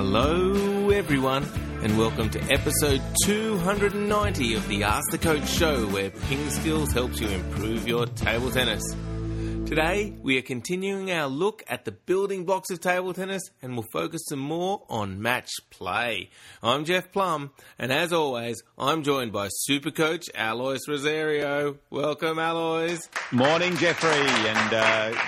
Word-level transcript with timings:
Hello, 0.00 0.90
everyone, 0.90 1.44
and 1.82 1.98
welcome 1.98 2.30
to 2.30 2.40
episode 2.52 3.02
290 3.24 4.54
of 4.54 4.68
the 4.68 4.84
Ask 4.84 5.10
the 5.10 5.18
Coach 5.18 5.48
show, 5.48 5.88
where 5.88 6.10
Ping 6.10 6.48
Skills 6.50 6.92
helps 6.92 7.20
you 7.20 7.26
improve 7.26 7.88
your 7.88 8.06
table 8.06 8.48
tennis. 8.52 8.80
Today, 9.66 10.16
we 10.22 10.38
are 10.38 10.42
continuing 10.42 11.10
our 11.10 11.26
look 11.26 11.64
at 11.66 11.84
the 11.84 11.90
building 11.90 12.44
blocks 12.44 12.70
of 12.70 12.78
table 12.78 13.12
tennis 13.12 13.42
and 13.60 13.72
we'll 13.72 13.88
focus 13.92 14.20
some 14.28 14.38
more 14.38 14.84
on 14.88 15.20
match 15.20 15.50
play. 15.70 16.30
I'm 16.62 16.84
Jeff 16.84 17.10
Plumb, 17.10 17.50
and 17.76 17.90
as 17.90 18.12
always, 18.12 18.62
I'm 18.78 19.02
joined 19.02 19.32
by 19.32 19.48
super 19.50 19.90
coach 19.90 20.26
Alois 20.32 20.78
Rosario. 20.86 21.76
Welcome, 21.90 22.38
Alois. 22.38 23.00
Morning, 23.32 23.76
Jeffrey, 23.76 24.12
and 24.12 24.74
uh, 24.74 25.20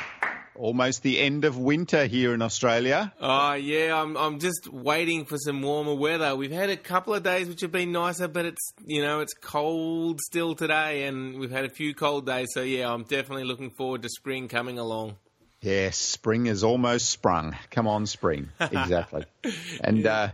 almost 0.60 1.02
the 1.02 1.18
end 1.18 1.44
of 1.44 1.56
winter 1.56 2.06
here 2.06 2.34
in 2.34 2.42
Australia. 2.42 3.12
Oh 3.20 3.54
yeah, 3.54 4.00
I'm 4.00 4.16
I'm 4.16 4.38
just 4.38 4.68
waiting 4.70 5.24
for 5.24 5.38
some 5.38 5.62
warmer 5.62 5.94
weather. 5.94 6.36
We've 6.36 6.52
had 6.52 6.70
a 6.70 6.76
couple 6.76 7.14
of 7.14 7.22
days 7.22 7.48
which 7.48 7.62
have 7.62 7.72
been 7.72 7.92
nicer, 7.92 8.28
but 8.28 8.44
it's 8.44 8.72
you 8.84 9.02
know 9.02 9.20
it's 9.20 9.34
cold 9.34 10.20
still 10.20 10.54
today, 10.54 11.04
and 11.06 11.38
we've 11.38 11.50
had 11.50 11.64
a 11.64 11.70
few 11.70 11.94
cold 11.94 12.26
days. 12.26 12.48
So 12.52 12.62
yeah, 12.62 12.92
I'm 12.92 13.04
definitely 13.04 13.44
looking 13.44 13.70
forward 13.70 14.02
to 14.02 14.08
spring 14.08 14.48
coming 14.48 14.78
along. 14.78 15.16
Yes, 15.62 15.98
spring 15.98 16.46
is 16.46 16.62
almost 16.62 17.08
sprung. 17.08 17.56
Come 17.70 17.86
on, 17.86 18.06
spring, 18.06 18.50
exactly. 18.60 19.24
and 19.82 20.06
uh, 20.06 20.28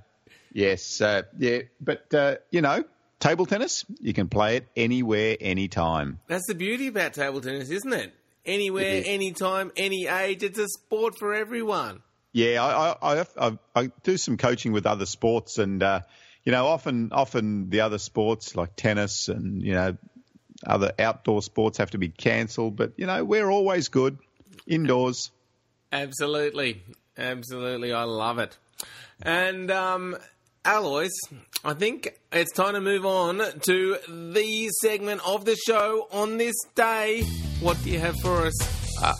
yes, 0.53 1.01
uh, 1.01 1.23
yeah, 1.39 1.61
but 1.81 2.13
uh, 2.13 2.37
you 2.51 2.61
know. 2.61 2.85
Table 3.19 3.47
tennis, 3.47 3.87
you 3.99 4.13
can 4.13 4.29
play 4.29 4.59
it 4.59 4.69
anywhere, 4.77 5.39
anytime. 5.41 6.21
That's 6.27 6.47
the 6.49 6.55
beauty 6.55 6.89
about 6.89 7.15
table 7.15 7.41
tennis, 7.41 7.71
isn't 7.71 7.93
it? 7.95 8.13
Anywhere, 8.47 9.03
anytime, 9.05 9.73
any 9.77 10.07
age. 10.07 10.43
It's 10.43 10.59
a 10.59 10.69
sport 10.69 11.19
for 11.19 11.35
everyone. 11.35 12.03
Yeah, 12.33 12.63
I, 12.63 13.21
I, 13.21 13.27
I, 13.39 13.59
I 13.75 13.91
do 14.03 14.17
some 14.17 14.37
coaching 14.37 14.73
with 14.73 14.87
other 14.87 15.07
sports, 15.07 15.59
and 15.59 15.83
uh, 15.83 16.01
you 16.45 16.53
know, 16.53 16.67
often 16.67 17.11
often 17.13 17.71
the 17.71 17.81
other 17.81 17.99
sports 17.99 18.55
like 18.55 18.77
tennis 18.77 19.29
and 19.29 19.63
you 19.63 19.73
know 19.73 19.97
other 20.67 20.93
outdoor 20.99 21.43
sports 21.43 21.79
have 21.79 21.91
to 21.91 21.99
be 21.99 22.09
cancelled, 22.09 22.77
but 22.77 22.93
you 22.97 23.07
know 23.07 23.25
we're 23.25 23.51
always 23.51 23.89
good 23.89 24.19
indoors. 24.67 25.31
Absolutely, 25.93 26.83
absolutely, 27.17 27.93
I 27.93 28.05
love 28.05 28.39
it. 28.39 28.57
And 29.23 29.71
um, 29.71 30.17
Alois, 30.67 31.11
I 31.65 31.75
think 31.75 32.19
it's 32.33 32.53
time 32.53 32.75
to 32.75 32.81
move 32.81 33.07
on 33.07 33.39
to 33.39 33.99
the 34.09 34.69
segment 34.83 35.21
of 35.25 35.45
the 35.45 35.55
show 35.55 36.09
on 36.11 36.39
this 36.39 36.57
day. 36.75 37.23
What 37.61 37.81
do 37.85 37.91
you 37.91 38.01
have 38.01 38.19
for 38.19 38.47
us? 38.47 39.01
Uh, 39.01 39.15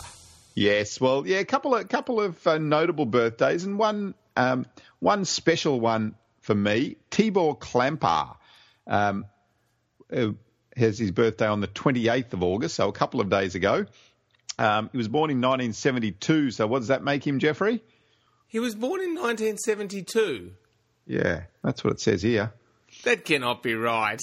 yes, 0.53 0.99
well, 0.99 1.25
yeah, 1.25 1.37
a 1.37 1.45
couple 1.45 1.73
of 1.73 1.87
couple 1.87 2.19
of 2.19 2.45
uh, 2.45 2.57
notable 2.57 3.05
birthdays 3.05 3.63
and 3.63 3.79
one 3.79 4.13
um, 4.35 4.65
one 4.99 5.23
special 5.23 5.79
one 5.79 6.15
for 6.41 6.53
me. 6.53 6.97
Tibor 7.11 7.57
Klampar 7.57 8.35
um, 8.85 9.25
uh, 10.11 10.31
has 10.75 10.99
his 10.99 11.11
birthday 11.11 11.47
on 11.47 11.61
the 11.61 11.69
28th 11.69 12.33
of 12.33 12.43
August, 12.43 12.75
so 12.75 12.89
a 12.89 12.93
couple 12.93 13.21
of 13.21 13.29
days 13.29 13.55
ago. 13.55 13.85
Um, 14.59 14.89
he 14.91 14.97
was 14.97 15.07
born 15.07 15.29
in 15.29 15.37
1972, 15.37 16.51
so 16.51 16.67
what 16.67 16.79
does 16.79 16.89
that 16.89 17.05
make 17.05 17.25
him, 17.25 17.39
Jeffrey? 17.39 17.81
He 18.47 18.59
was 18.59 18.75
born 18.75 18.99
in 18.99 19.15
1972. 19.15 20.51
Yeah, 21.07 21.43
that's 21.63 21.83
what 21.83 21.93
it 21.93 21.99
says 21.99 22.21
here. 22.21 22.53
That 23.03 23.25
cannot 23.25 23.63
be 23.63 23.75
right. 23.75 24.21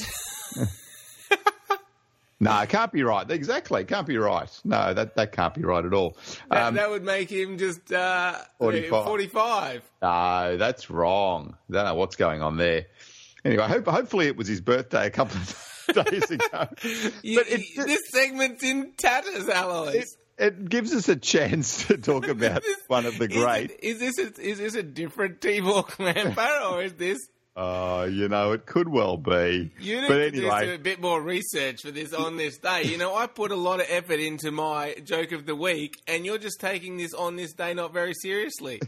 no, 2.40 2.60
it 2.60 2.68
can't 2.68 2.92
be 2.92 3.02
right. 3.02 3.28
Exactly, 3.30 3.82
it 3.82 3.88
can't 3.88 4.06
be 4.06 4.18
right. 4.18 4.50
No, 4.64 4.92
that, 4.92 5.16
that 5.16 5.32
can't 5.32 5.54
be 5.54 5.62
right 5.62 5.84
at 5.84 5.94
all. 5.94 6.16
That, 6.50 6.62
um, 6.62 6.74
that 6.74 6.90
would 6.90 7.04
make 7.04 7.30
him 7.30 7.58
just 7.58 7.92
uh, 7.92 8.36
45. 8.58 9.04
45. 9.04 9.82
No, 10.02 10.56
that's 10.56 10.90
wrong. 10.90 11.56
I 11.70 11.72
don't 11.72 11.84
know 11.86 11.94
what's 11.94 12.16
going 12.16 12.42
on 12.42 12.56
there. 12.56 12.86
Anyway, 13.44 13.66
hope, 13.66 13.86
hopefully 13.86 14.26
it 14.26 14.36
was 14.36 14.48
his 14.48 14.60
birthday 14.60 15.06
a 15.06 15.10
couple 15.10 15.36
of 15.36 16.06
days 16.06 16.30
ago. 16.30 16.68
you, 17.22 17.38
but 17.38 17.48
it, 17.48 17.62
this 17.86 18.10
segment's 18.10 18.62
in 18.62 18.92
tatters, 18.96 19.48
Alois. 19.48 20.16
It, 20.38 20.68
gives 20.68 20.94
us 20.94 21.08
a 21.08 21.16
chance 21.16 21.84
to 21.88 21.96
talk 21.96 22.28
about 22.28 22.62
this, 22.62 22.76
one 22.88 23.06
of 23.06 23.18
the 23.18 23.28
great. 23.28 23.70
Is, 23.80 24.02
it, 24.02 24.06
is 24.06 24.16
this 24.16 24.18
a, 24.18 24.42
is 24.42 24.58
this 24.58 24.74
a 24.74 24.82
different 24.82 25.40
Tibor 25.40 25.84
Klampar 25.88 26.72
or 26.72 26.82
is 26.82 26.94
this? 26.94 27.18
Oh, 27.56 28.00
uh, 28.00 28.04
you 28.06 28.28
know, 28.28 28.50
it 28.50 28.66
could 28.66 28.88
well 28.88 29.16
be. 29.16 29.70
You 29.78 30.00
need 30.00 30.08
but 30.08 30.16
to 30.16 30.26
anyway. 30.26 30.66
do 30.66 30.74
a 30.74 30.78
bit 30.78 31.00
more 31.00 31.22
research 31.22 31.82
for 31.82 31.92
this 31.92 32.12
on 32.12 32.36
this 32.36 32.58
day. 32.58 32.82
You 32.82 32.98
know, 32.98 33.14
I 33.14 33.28
put 33.28 33.52
a 33.52 33.56
lot 33.56 33.78
of 33.78 33.86
effort 33.88 34.18
into 34.18 34.50
my 34.50 34.96
joke 35.04 35.30
of 35.30 35.46
the 35.46 35.54
week, 35.54 36.02
and 36.08 36.26
you're 36.26 36.38
just 36.38 36.58
taking 36.58 36.96
this 36.96 37.14
on 37.14 37.36
this 37.36 37.52
day 37.52 37.72
not 37.72 37.92
very 37.92 38.12
seriously. 38.12 38.80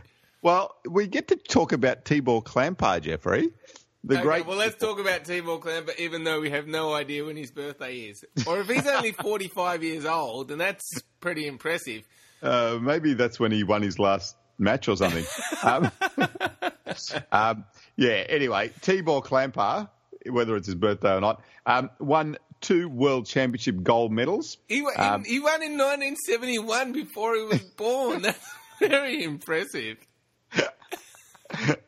Well, 0.42 0.74
we 0.88 1.06
get 1.06 1.28
to 1.28 1.36
talk 1.36 1.72
about 1.72 2.04
Tibor 2.04 2.42
Klampar, 2.42 3.00
Jeffrey. 3.00 3.50
The 4.06 4.14
okay, 4.14 4.22
great. 4.22 4.46
Well, 4.46 4.56
let's 4.56 4.76
talk 4.76 5.00
about 5.00 5.24
Tibor 5.24 5.60
Klampar, 5.60 5.98
even 5.98 6.22
though 6.22 6.40
we 6.40 6.50
have 6.50 6.68
no 6.68 6.94
idea 6.94 7.24
when 7.24 7.36
his 7.36 7.50
birthday 7.50 7.96
is, 7.96 8.24
or 8.46 8.60
if 8.60 8.68
he's 8.68 8.86
only 8.86 9.10
45 9.20 9.82
years 9.82 10.04
old, 10.04 10.52
and 10.52 10.60
that's 10.60 11.02
pretty 11.18 11.48
impressive. 11.48 12.04
Uh, 12.40 12.78
maybe 12.80 13.14
that's 13.14 13.40
when 13.40 13.50
he 13.50 13.64
won 13.64 13.82
his 13.82 13.98
last 13.98 14.36
match 14.58 14.86
or 14.86 14.96
something. 14.96 15.24
um, 15.64 15.90
um, 17.32 17.64
yeah. 17.96 18.24
Anyway, 18.28 18.70
Tibor 18.80 19.24
Klampar, 19.24 19.88
whether 20.30 20.54
it's 20.54 20.66
his 20.66 20.76
birthday 20.76 21.14
or 21.14 21.20
not, 21.20 21.42
um, 21.66 21.90
won 21.98 22.38
two 22.60 22.88
World 22.88 23.26
Championship 23.26 23.82
gold 23.82 24.12
medals. 24.12 24.58
He, 24.68 24.86
um, 24.96 25.24
he, 25.24 25.32
he 25.32 25.40
won 25.40 25.64
in 25.64 25.76
1971 25.78 26.92
before 26.92 27.34
he 27.34 27.42
was 27.42 27.60
born. 27.60 28.22
That's 28.22 28.54
very 28.78 29.24
impressive. 29.24 29.96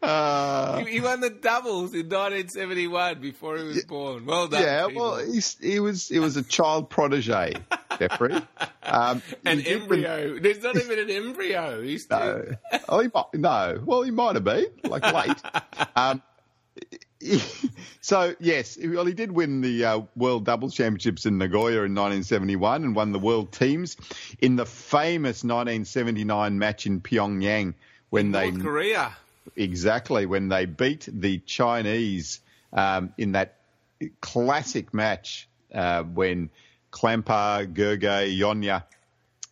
Uh, 0.02 0.84
he, 0.84 0.92
he, 0.92 1.00
won 1.00 1.20
the 1.20 1.30
doubles 1.30 1.92
in 1.92 2.08
1971 2.08 3.20
before 3.20 3.58
he 3.58 3.64
was 3.64 3.84
born. 3.84 4.24
Well 4.24 4.48
done. 4.48 4.62
Yeah, 4.62 4.86
people. 4.86 5.02
well, 5.02 5.18
he 5.60 5.80
was 5.80 6.08
he 6.08 6.18
was 6.18 6.36
a 6.36 6.42
child 6.42 6.88
protege, 6.88 7.54
Jeffrey. 7.98 8.34
Um, 8.82 9.22
an 9.44 9.60
embryo. 9.60 10.34
Been... 10.34 10.42
There's 10.42 10.62
not 10.62 10.76
even 10.76 10.98
an 10.98 11.10
embryo. 11.10 11.82
He's 11.82 12.04
still... 12.04 12.18
no. 12.18 12.80
Oh, 12.88 13.00
he 13.00 13.08
might, 13.12 13.34
no. 13.34 13.82
Well, 13.84 14.02
he 14.02 14.10
might 14.10 14.36
have 14.36 14.44
been 14.44 14.66
like 14.84 15.12
late. 15.12 15.42
um, 15.96 16.22
so 18.00 18.34
yes, 18.38 18.78
well, 18.82 19.04
he 19.04 19.12
did 19.12 19.32
win 19.32 19.60
the 19.60 19.84
uh, 19.84 20.00
World 20.14 20.44
Doubles 20.44 20.74
Championships 20.74 21.26
in 21.26 21.38
Nagoya 21.38 21.82
in 21.82 21.94
1971 21.94 22.84
and 22.84 22.94
won 22.94 23.12
the 23.12 23.18
World 23.18 23.52
Teams 23.52 23.96
in 24.40 24.56
the 24.56 24.66
famous 24.66 25.42
1979 25.42 26.58
match 26.58 26.86
in 26.86 27.00
Pyongyang 27.00 27.74
when 28.10 28.26
in 28.26 28.32
they 28.32 28.50
North 28.50 28.62
Korea 28.62 29.16
exactly. 29.56 30.26
When 30.26 30.48
they 30.48 30.66
beat 30.66 31.08
the 31.10 31.38
Chinese 31.38 32.40
um, 32.72 33.12
in 33.18 33.32
that 33.32 33.56
classic 34.20 34.94
match 34.94 35.48
uh, 35.74 36.02
when 36.02 36.50
Klampar, 36.90 37.72
Gergely, 37.72 38.38
Jonyer 38.38 38.84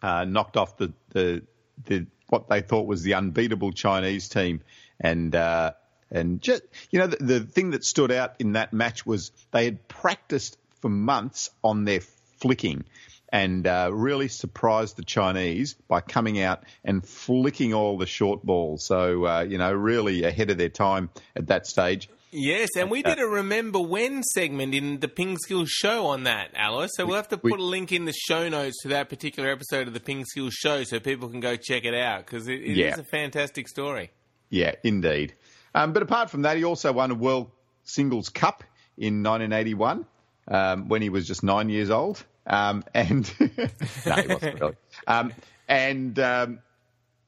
uh, 0.03 0.25
knocked 0.25 0.57
off 0.57 0.77
the, 0.77 0.93
the, 1.11 1.43
the 1.85 2.07
what 2.29 2.49
they 2.49 2.61
thought 2.61 2.87
was 2.87 3.03
the 3.03 3.15
unbeatable 3.15 3.73
Chinese 3.73 4.29
team, 4.29 4.63
and 5.01 5.35
uh, 5.35 5.73
and 6.11 6.41
just 6.41 6.63
you 6.91 6.99
know 6.99 7.07
the, 7.07 7.17
the 7.17 7.41
thing 7.41 7.71
that 7.71 7.85
stood 7.85 8.11
out 8.11 8.35
in 8.39 8.53
that 8.53 8.73
match 8.73 9.07
was 9.07 9.33
they 9.53 9.65
had 9.65 9.87
practiced 9.89 10.57
for 10.81 10.89
months 10.89 11.51
on 11.63 11.85
their 11.85 12.01
flicking 12.01 12.85
and 13.31 13.67
uh, 13.67 13.91
really 13.93 14.29
surprised 14.29 14.97
the 14.97 15.05
Chinese 15.05 15.75
by 15.89 16.01
coming 16.01 16.41
out 16.41 16.65
and 16.85 17.07
flicking 17.07 17.75
all 17.75 17.99
the 17.99 18.07
short 18.07 18.45
balls. 18.45 18.85
So, 18.85 19.27
uh, 19.27 19.41
you 19.43 19.59
know, 19.59 19.73
really 19.73 20.25
ahead 20.25 20.51
of 20.51 20.59
their 20.59 20.69
time 20.69 21.11
at 21.35 21.49
that 21.49 21.67
stage. 21.67 22.09
Yes, 22.33 22.71
and 22.77 22.91
we 22.91 23.03
did 23.03 23.19
a 23.19 23.27
remember 23.27 23.81
when 23.81 24.23
segment 24.23 24.75
in 24.75 25.01
the 25.01 25.09
Ping 25.09 25.39
Skills 25.39 25.71
show 25.71 26.07
on 26.07 26.25
that, 26.25 26.51
Alice. 26.55 26.91
So 26.95 27.07
we'll 27.07 27.17
have 27.17 27.29
to 27.29 27.39
put 27.39 27.61
a 27.61 27.65
link 27.65 27.93
in 27.93 28.05
the 28.05 28.13
show 28.13 28.49
notes 28.49 28.83
to 28.83 28.89
that 28.89 29.09
particular 29.09 29.49
episode 29.49 29.87
of 29.87 29.95
the 29.95 30.01
Ping 30.01 30.25
Skills 30.27 30.53
show 30.53 30.83
so 30.85 31.01
people 31.01 31.29
can 31.29 31.41
go 31.41 31.57
check 31.57 31.85
it 31.85 31.95
out 31.95 32.27
because 32.27 32.47
it, 32.49 32.61
it 32.61 32.77
yeah. 32.77 32.93
is 32.93 32.99
a 32.99 33.05
fantastic 33.05 33.69
story. 33.69 34.11
Yeah, 34.51 34.75
indeed. 34.83 35.35
Um, 35.75 35.93
but 35.93 36.03
apart 36.03 36.31
from 36.31 36.43
that, 36.43 36.57
he 36.57 36.65
also 36.65 36.93
won 36.93 37.11
a 37.11 37.15
World 37.15 37.51
Singles 37.85 38.29
Cup 38.29 38.65
in 38.99 39.23
1981 39.23 40.05
um, 40.49 40.89
when 40.89 41.03
he 41.03 41.09
was 41.09 41.27
just 41.27 41.43
nine 41.43 41.69
years 41.69 41.91
old. 41.91 42.25
Um, 42.47 42.85
and 42.95 43.33
no, 43.41 44.15
he 44.15 44.29
wasn't 44.29 44.61
really. 44.61 44.77
Um, 45.07 45.33
and 45.69 46.19
um, 46.19 46.59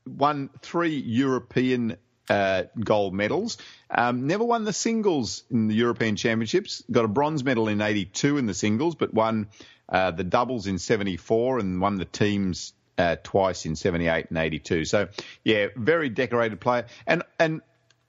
won 0.06 0.50
three 0.62 0.96
European 0.96 1.96
uh, 2.28 2.64
gold 2.78 3.14
medals. 3.14 3.58
Um, 3.90 4.26
never 4.26 4.44
won 4.44 4.64
the 4.64 4.72
singles 4.72 5.44
in 5.50 5.68
the 5.68 5.74
European 5.74 6.16
Championships. 6.16 6.84
Got 6.90 7.04
a 7.04 7.08
bronze 7.08 7.42
medal 7.44 7.68
in 7.68 7.80
'82 7.80 8.38
in 8.38 8.46
the 8.46 8.54
singles, 8.54 8.94
but 8.94 9.12
won 9.12 9.48
uh, 9.88 10.10
the 10.10 10.24
doubles 10.24 10.66
in 10.66 10.78
'74 10.78 11.58
and 11.58 11.80
won 11.80 11.96
the 11.96 12.04
teams 12.04 12.72
uh, 12.96 13.16
twice 13.22 13.66
in 13.66 13.76
'78 13.76 14.26
and 14.28 14.38
'82. 14.38 14.84
So, 14.84 15.08
yeah, 15.44 15.68
very 15.76 16.08
decorated 16.08 16.60
player. 16.60 16.86
And 17.06 17.22
and 17.38 17.62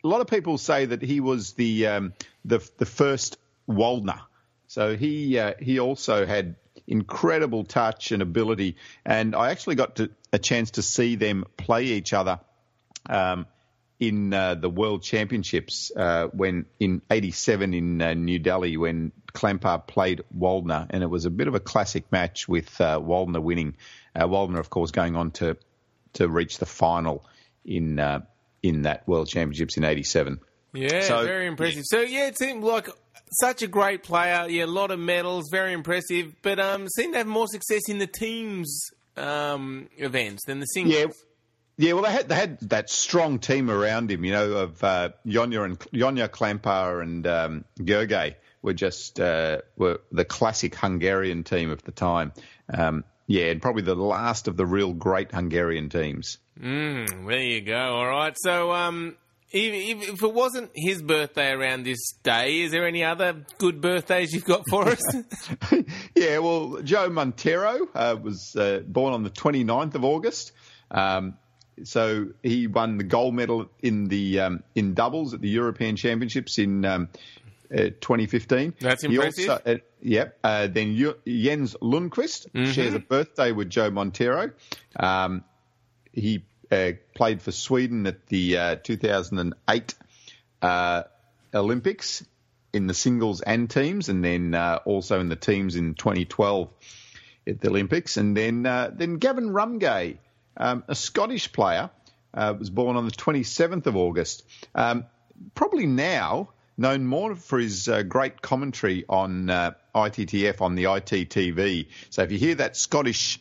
a 0.04 0.08
lot 0.08 0.22
of 0.22 0.28
people 0.28 0.58
say 0.58 0.86
that 0.86 1.02
he 1.02 1.20
was 1.20 1.54
the 1.54 1.88
um, 1.88 2.14
the 2.46 2.68
the 2.78 2.86
first 2.86 3.38
Waldner. 3.68 4.22
So 4.68 4.96
he 4.96 5.40
uh, 5.40 5.54
he 5.60 5.80
also 5.80 6.26
had 6.26 6.56
incredible 6.90 7.64
touch 7.64 8.12
and 8.12 8.22
ability. 8.22 8.76
And 9.06 9.36
I 9.36 9.52
actually 9.52 9.76
got 9.76 9.98
to, 9.98 10.10
a 10.34 10.40
chance 10.40 10.72
to 10.72 10.82
see 10.82 11.16
them 11.16 11.46
play 11.56 11.84
each 11.86 12.12
other 12.12 12.40
um, 13.08 13.46
in 14.00 14.34
uh, 14.34 14.56
the 14.56 14.70
World 14.70 15.04
Championships 15.04 15.92
uh, 15.96 16.28
when 16.28 16.66
in 16.80 17.02
'87 17.10 17.74
in 17.74 18.02
uh, 18.02 18.14
New 18.14 18.40
Delhi 18.40 18.76
when 18.76 19.12
Klampar 19.34 19.86
played 19.86 20.22
Waldner, 20.36 20.88
and 20.90 21.04
it 21.04 21.10
was 21.10 21.26
a 21.26 21.30
bit 21.30 21.48
of 21.48 21.56
a 21.56 21.60
classic 21.60 22.12
match 22.12 22.48
with 22.48 22.80
uh, 22.82 23.00
Waldner 23.00 23.42
winning. 23.42 23.76
Uh, 24.16 24.26
Waldner, 24.26 24.60
of 24.60 24.70
course, 24.70 24.92
going 24.92 25.16
on 25.16 25.32
to 25.32 25.58
to 26.14 26.28
reach 26.28 26.58
the 26.58 26.66
final 26.66 27.26
in 27.66 28.00
uh, 28.00 28.22
in 28.64 28.84
that 28.84 29.08
World 29.08 29.28
Championships 29.28 29.78
in 29.78 29.84
'87. 29.84 30.40
Yeah, 30.74 31.02
so, 31.02 31.26
very 31.26 31.48
impressive. 31.48 31.84
So 31.86 32.02
yeah, 32.02 32.28
it 32.28 32.38
seemed 32.38 32.64
like 32.64 32.90
such 33.42 33.62
a 33.62 33.68
great 33.68 34.04
player. 34.04 34.48
Yeah, 34.50 34.66
a 34.66 34.68
lot 34.68 34.92
of 34.92 35.00
medals, 35.00 35.50
very 35.52 35.74
impressive. 35.74 36.36
But 36.42 36.60
um, 36.60 36.88
seemed 36.90 37.14
to 37.14 37.20
have 37.20 37.28
more 37.28 37.48
success 37.48 37.82
in 37.88 37.98
the 37.98 38.08
teams 38.08 38.90
um, 39.18 39.90
events 39.98 40.46
than 40.46 40.60
the 40.60 40.66
singles. 40.66 40.96
Yeah. 40.96 41.06
Yeah, 41.82 41.94
well, 41.94 42.04
they 42.04 42.12
had 42.12 42.28
they 42.28 42.36
had 42.36 42.60
that 42.72 42.90
strong 42.90 43.40
team 43.40 43.72
around 43.72 44.12
him, 44.12 44.26
you 44.26 44.34
know, 44.34 44.52
of 44.52 44.84
uh, 44.84 45.12
Jonyer 45.26 45.64
and 45.64 45.80
Jonyer 45.80 46.28
Klampar 46.28 47.02
and 47.02 47.26
um, 47.26 47.64
Gergely 47.80 48.36
were 48.62 48.74
just 48.74 49.18
uh, 49.18 49.60
were 49.78 50.02
the 50.12 50.26
classic 50.26 50.76
Hungarian 50.76 51.46
team 51.46 51.72
of 51.72 51.82
the 51.84 51.94
time. 51.94 52.34
Um, 52.74 53.06
yeah, 53.28 53.46
and 53.46 53.62
probably 53.62 53.84
the 53.84 53.96
last 53.96 54.50
of 54.50 54.58
the 54.58 54.66
real 54.66 54.92
great 54.92 55.32
Hungarian 55.32 55.88
teams. 55.88 56.40
Mm, 56.60 57.28
there 57.28 57.40
you 57.40 57.62
go. 57.62 57.78
All 57.78 58.08
right. 58.08 58.36
So, 58.38 58.74
um, 58.74 59.16
if, 59.52 60.10
if, 60.10 60.24
it 60.24 60.34
wasn't 60.34 60.72
his 60.76 61.02
birthday 61.02 61.52
around 61.52 61.84
this 61.84 62.14
day, 62.24 62.62
is 62.62 62.72
there 62.72 62.88
any 62.88 63.04
other 63.04 63.46
good 63.58 63.82
birthdays 63.82 64.32
you've 64.32 64.46
got 64.46 64.64
for 64.70 64.88
us? 64.88 65.02
yeah, 66.16 66.38
well, 66.38 66.82
Joe 66.84 67.10
Monteiro 67.10 67.88
uh, 67.96 68.16
was 68.22 68.56
uh, 68.56 68.82
born 68.86 69.14
on 69.14 69.24
the 69.24 69.30
29th 69.30 69.96
of 69.96 70.06
August. 70.06 70.52
Um, 70.92 71.38
so 71.84 72.28
he 72.44 72.68
won 72.68 72.98
the 72.98 73.04
gold 73.04 73.34
medal 73.34 73.70
in 73.82 74.08
the 74.08 74.42
um, 74.42 74.64
in 74.76 74.94
doubles 74.94 75.34
at 75.34 75.42
the 75.42 75.50
European 75.50 75.96
Championships 75.96 76.58
in 76.58 76.84
um, 76.86 77.10
uh, 77.74 77.90
2015. 78.02 78.76
That's 78.80 79.04
impressive. 79.04 79.50
Also, 79.50 79.62
uh, 79.66 79.78
yep. 80.02 80.38
Uh, 80.44 80.68
then 80.68 80.96
Jens 80.96 81.76
Lundqvist 81.82 82.52
mm-hmm. 82.52 82.72
shares 82.72 82.94
a 82.94 83.00
birthday 83.00 83.52
with 83.52 83.70
Joe 83.70 83.90
Monteiro. 83.92 84.52
Um, 84.96 85.44
he 86.12 86.44
uh, 86.72 86.92
played 87.16 87.42
for 87.42 87.52
Sweden 87.52 88.08
at 88.08 88.28
the 88.28 88.58
uh, 88.58 88.76
2008 88.76 89.96
uh, 90.62 91.04
Olympics 91.54 92.26
in 92.74 92.88
the 92.88 92.94
singles 92.94 93.42
and 93.42 93.70
teams, 93.70 94.10
and 94.10 94.24
then 94.24 94.54
also 94.56 95.20
in 95.20 95.30
the 95.30 95.36
teams 95.36 95.76
in 95.76 95.96
2012 95.96 96.70
at 97.48 97.62
the 97.62 97.70
Olympics. 97.70 98.18
And 98.18 98.38
then 98.38 98.64
then 98.64 99.18
Gavin 99.18 99.50
Rumgay 99.50 100.18
um, 100.60 100.84
a 100.88 100.96
Scottish 100.96 101.52
player, 101.52 101.90
uh, 102.34 102.54
was 102.58 102.70
born 102.70 102.98
on 102.98 103.06
the 103.06 103.12
27th 103.12 103.88
of 103.88 103.96
August. 103.96 104.46
Um, 104.76 105.06
probably 105.56 105.88
now 105.88 106.50
known 106.78 107.06
more 107.06 107.36
for 107.36 107.60
his 107.60 107.88
uh, 107.88 108.04
great 108.04 108.42
commentary 108.42 109.06
on 109.10 109.50
uh, 109.50 109.72
ITTF 109.96 110.62
on 110.62 110.76
the 110.76 110.86
ITTV. 110.86 111.88
So 112.10 112.24
if 112.24 112.32
you 112.32 112.38
hear 112.38 112.56
that 112.56 112.78
Scottish 112.78 113.40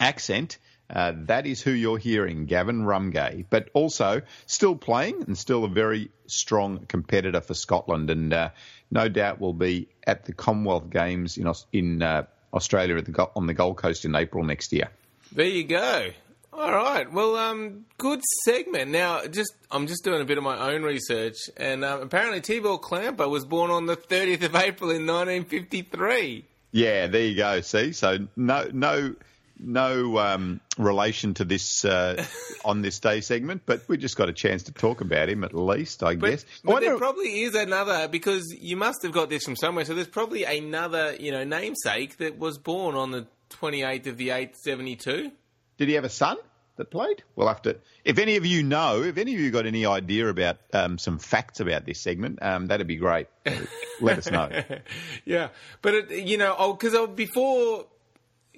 accent, 0.00 0.58
uh, 0.90 1.12
that 1.26 1.46
is 1.46 1.62
who 1.62 1.70
you're 1.70 1.98
hearing, 1.98 2.46
Gavin 2.46 2.82
Rumgay. 2.82 3.46
But 3.48 3.70
also 3.72 4.22
still 4.46 4.76
playing 4.76 5.22
and 5.26 5.36
still 5.36 5.64
a 5.64 5.68
very 5.68 6.10
strong 6.26 6.86
competitor 6.86 7.40
for 7.40 7.54
Scotland, 7.54 8.10
and 8.10 8.32
uh, 8.32 8.50
no 8.90 9.08
doubt 9.08 9.40
will 9.40 9.54
be 9.54 9.88
at 10.06 10.24
the 10.24 10.32
Commonwealth 10.32 10.90
Games 10.90 11.38
in 11.38 11.52
in 11.72 12.02
uh, 12.02 12.24
Australia 12.52 13.00
the, 13.00 13.30
on 13.34 13.46
the 13.46 13.54
Gold 13.54 13.78
Coast 13.78 14.04
in 14.04 14.14
April 14.14 14.44
next 14.44 14.72
year. 14.72 14.88
There 15.32 15.46
you 15.46 15.64
go. 15.64 16.10
All 16.52 16.70
right. 16.70 17.10
Well, 17.10 17.36
um, 17.36 17.86
good 17.96 18.20
segment. 18.44 18.90
Now, 18.90 19.26
just 19.26 19.54
I'm 19.70 19.86
just 19.86 20.04
doing 20.04 20.20
a 20.20 20.26
bit 20.26 20.36
of 20.36 20.44
my 20.44 20.72
own 20.72 20.82
research, 20.82 21.38
and 21.56 21.82
um, 21.82 22.02
apparently 22.02 22.42
Tibor 22.42 22.78
Klampar 22.78 23.30
was 23.30 23.46
born 23.46 23.70
on 23.70 23.86
the 23.86 23.96
30th 23.96 24.42
of 24.42 24.54
April 24.54 24.90
in 24.90 25.06
1953. 25.06 26.44
Yeah, 26.72 27.06
there 27.06 27.22
you 27.22 27.36
go. 27.36 27.62
See, 27.62 27.92
so 27.92 28.28
no, 28.36 28.68
no, 28.72 29.14
no 29.58 30.18
um, 30.18 30.60
relation 30.78 31.34
to 31.34 31.44
this 31.44 31.84
uh, 31.84 32.24
on 32.64 32.82
this 32.82 32.98
day 33.00 33.20
segment, 33.20 33.62
but 33.66 33.82
we 33.88 33.96
just 33.96 34.16
got 34.16 34.28
a 34.28 34.32
chance 34.32 34.64
to 34.64 34.72
talk 34.72 35.00
about 35.00 35.28
him 35.28 35.44
at 35.44 35.54
least, 35.54 36.02
I 36.02 36.16
but, 36.16 36.30
guess. 36.30 36.44
But 36.64 36.80
there 36.80 36.98
probably 36.98 37.42
is 37.42 37.54
another 37.54 38.08
because 38.08 38.54
you 38.60 38.76
must 38.76 39.02
have 39.02 39.12
got 39.12 39.28
this 39.30 39.44
from 39.44 39.56
somewhere. 39.56 39.84
So 39.84 39.94
there's 39.94 40.08
probably 40.08 40.44
another, 40.44 41.14
you 41.18 41.32
know, 41.32 41.44
namesake 41.44 42.18
that 42.18 42.38
was 42.38 42.58
born 42.58 42.94
on 42.94 43.10
the 43.10 43.26
28th 43.50 44.06
of 44.06 44.16
the 44.16 44.28
8th, 44.28 44.56
72. 44.56 45.32
Did 45.78 45.88
he 45.88 45.94
have 45.94 46.04
a 46.04 46.08
son 46.08 46.36
that 46.76 46.90
played? 46.90 47.22
We'll 47.36 47.48
have 47.48 47.62
to. 47.62 47.76
If 48.04 48.18
any 48.18 48.36
of 48.36 48.46
you 48.46 48.62
know, 48.62 49.02
if 49.02 49.18
any 49.18 49.34
of 49.34 49.40
you 49.40 49.50
got 49.50 49.66
any 49.66 49.86
idea 49.86 50.28
about 50.28 50.58
um, 50.72 50.98
some 50.98 51.18
facts 51.18 51.60
about 51.60 51.84
this 51.84 52.00
segment, 52.00 52.40
um, 52.42 52.66
that'd 52.66 52.86
be 52.86 52.96
great. 52.96 53.28
Let 54.00 54.18
us 54.18 54.30
know. 54.30 54.48
yeah, 55.24 55.48
but 55.82 55.94
it, 55.94 56.10
you 56.10 56.38
know, 56.38 56.72
because 56.72 56.94
oh, 56.94 57.06
before 57.06 57.86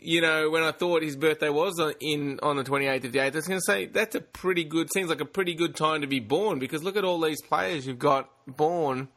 you 0.04 0.20
know, 0.20 0.50
when 0.50 0.62
I 0.62 0.72
thought 0.72 1.02
his 1.02 1.16
birthday 1.16 1.48
was 1.48 1.80
on, 1.80 1.94
in 2.00 2.38
on 2.42 2.56
the 2.56 2.64
28th 2.64 3.04
of 3.04 3.12
the 3.12 3.18
8th, 3.18 3.32
I 3.32 3.36
was 3.36 3.48
going 3.48 3.60
to 3.60 3.64
say 3.64 3.86
that's 3.86 4.14
a 4.14 4.20
pretty 4.20 4.64
good, 4.64 4.92
seems 4.92 5.08
like 5.08 5.20
a 5.20 5.26
pretty 5.26 5.54
good 5.54 5.74
time 5.74 6.02
to 6.02 6.06
be 6.06 6.20
born 6.20 6.58
because 6.58 6.82
look 6.82 6.96
at 6.96 7.04
all 7.04 7.20
these 7.20 7.40
players 7.42 7.86
you've 7.86 7.98
got 7.98 8.30
born, 8.46 9.08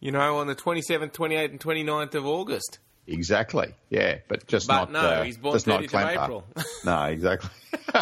you 0.00 0.10
know, 0.10 0.38
on 0.38 0.46
the 0.46 0.54
27th, 0.54 1.12
28th, 1.12 1.50
and 1.50 1.60
29th 1.60 2.14
of 2.14 2.26
August. 2.26 2.78
Exactly. 3.06 3.74
Yeah, 3.90 4.18
but 4.28 4.46
just 4.46 4.66
but 4.66 4.90
not. 4.90 4.92
no, 4.92 5.00
uh, 5.00 5.22
he's 5.24 5.36
born 5.36 5.56
30th 5.56 5.94
of 5.94 6.22
April. 6.22 6.44
no, 6.84 7.04
exactly. 7.04 7.50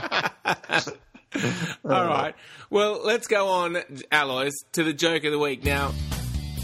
All 1.85 2.07
right. 2.07 2.35
Well, 2.71 3.01
let's 3.05 3.27
go 3.27 3.49
on, 3.49 3.79
Alois, 4.13 4.53
to 4.73 4.85
the 4.85 4.93
joke 4.93 5.25
of 5.25 5.33
the 5.33 5.39
week. 5.39 5.65
Now, 5.65 5.93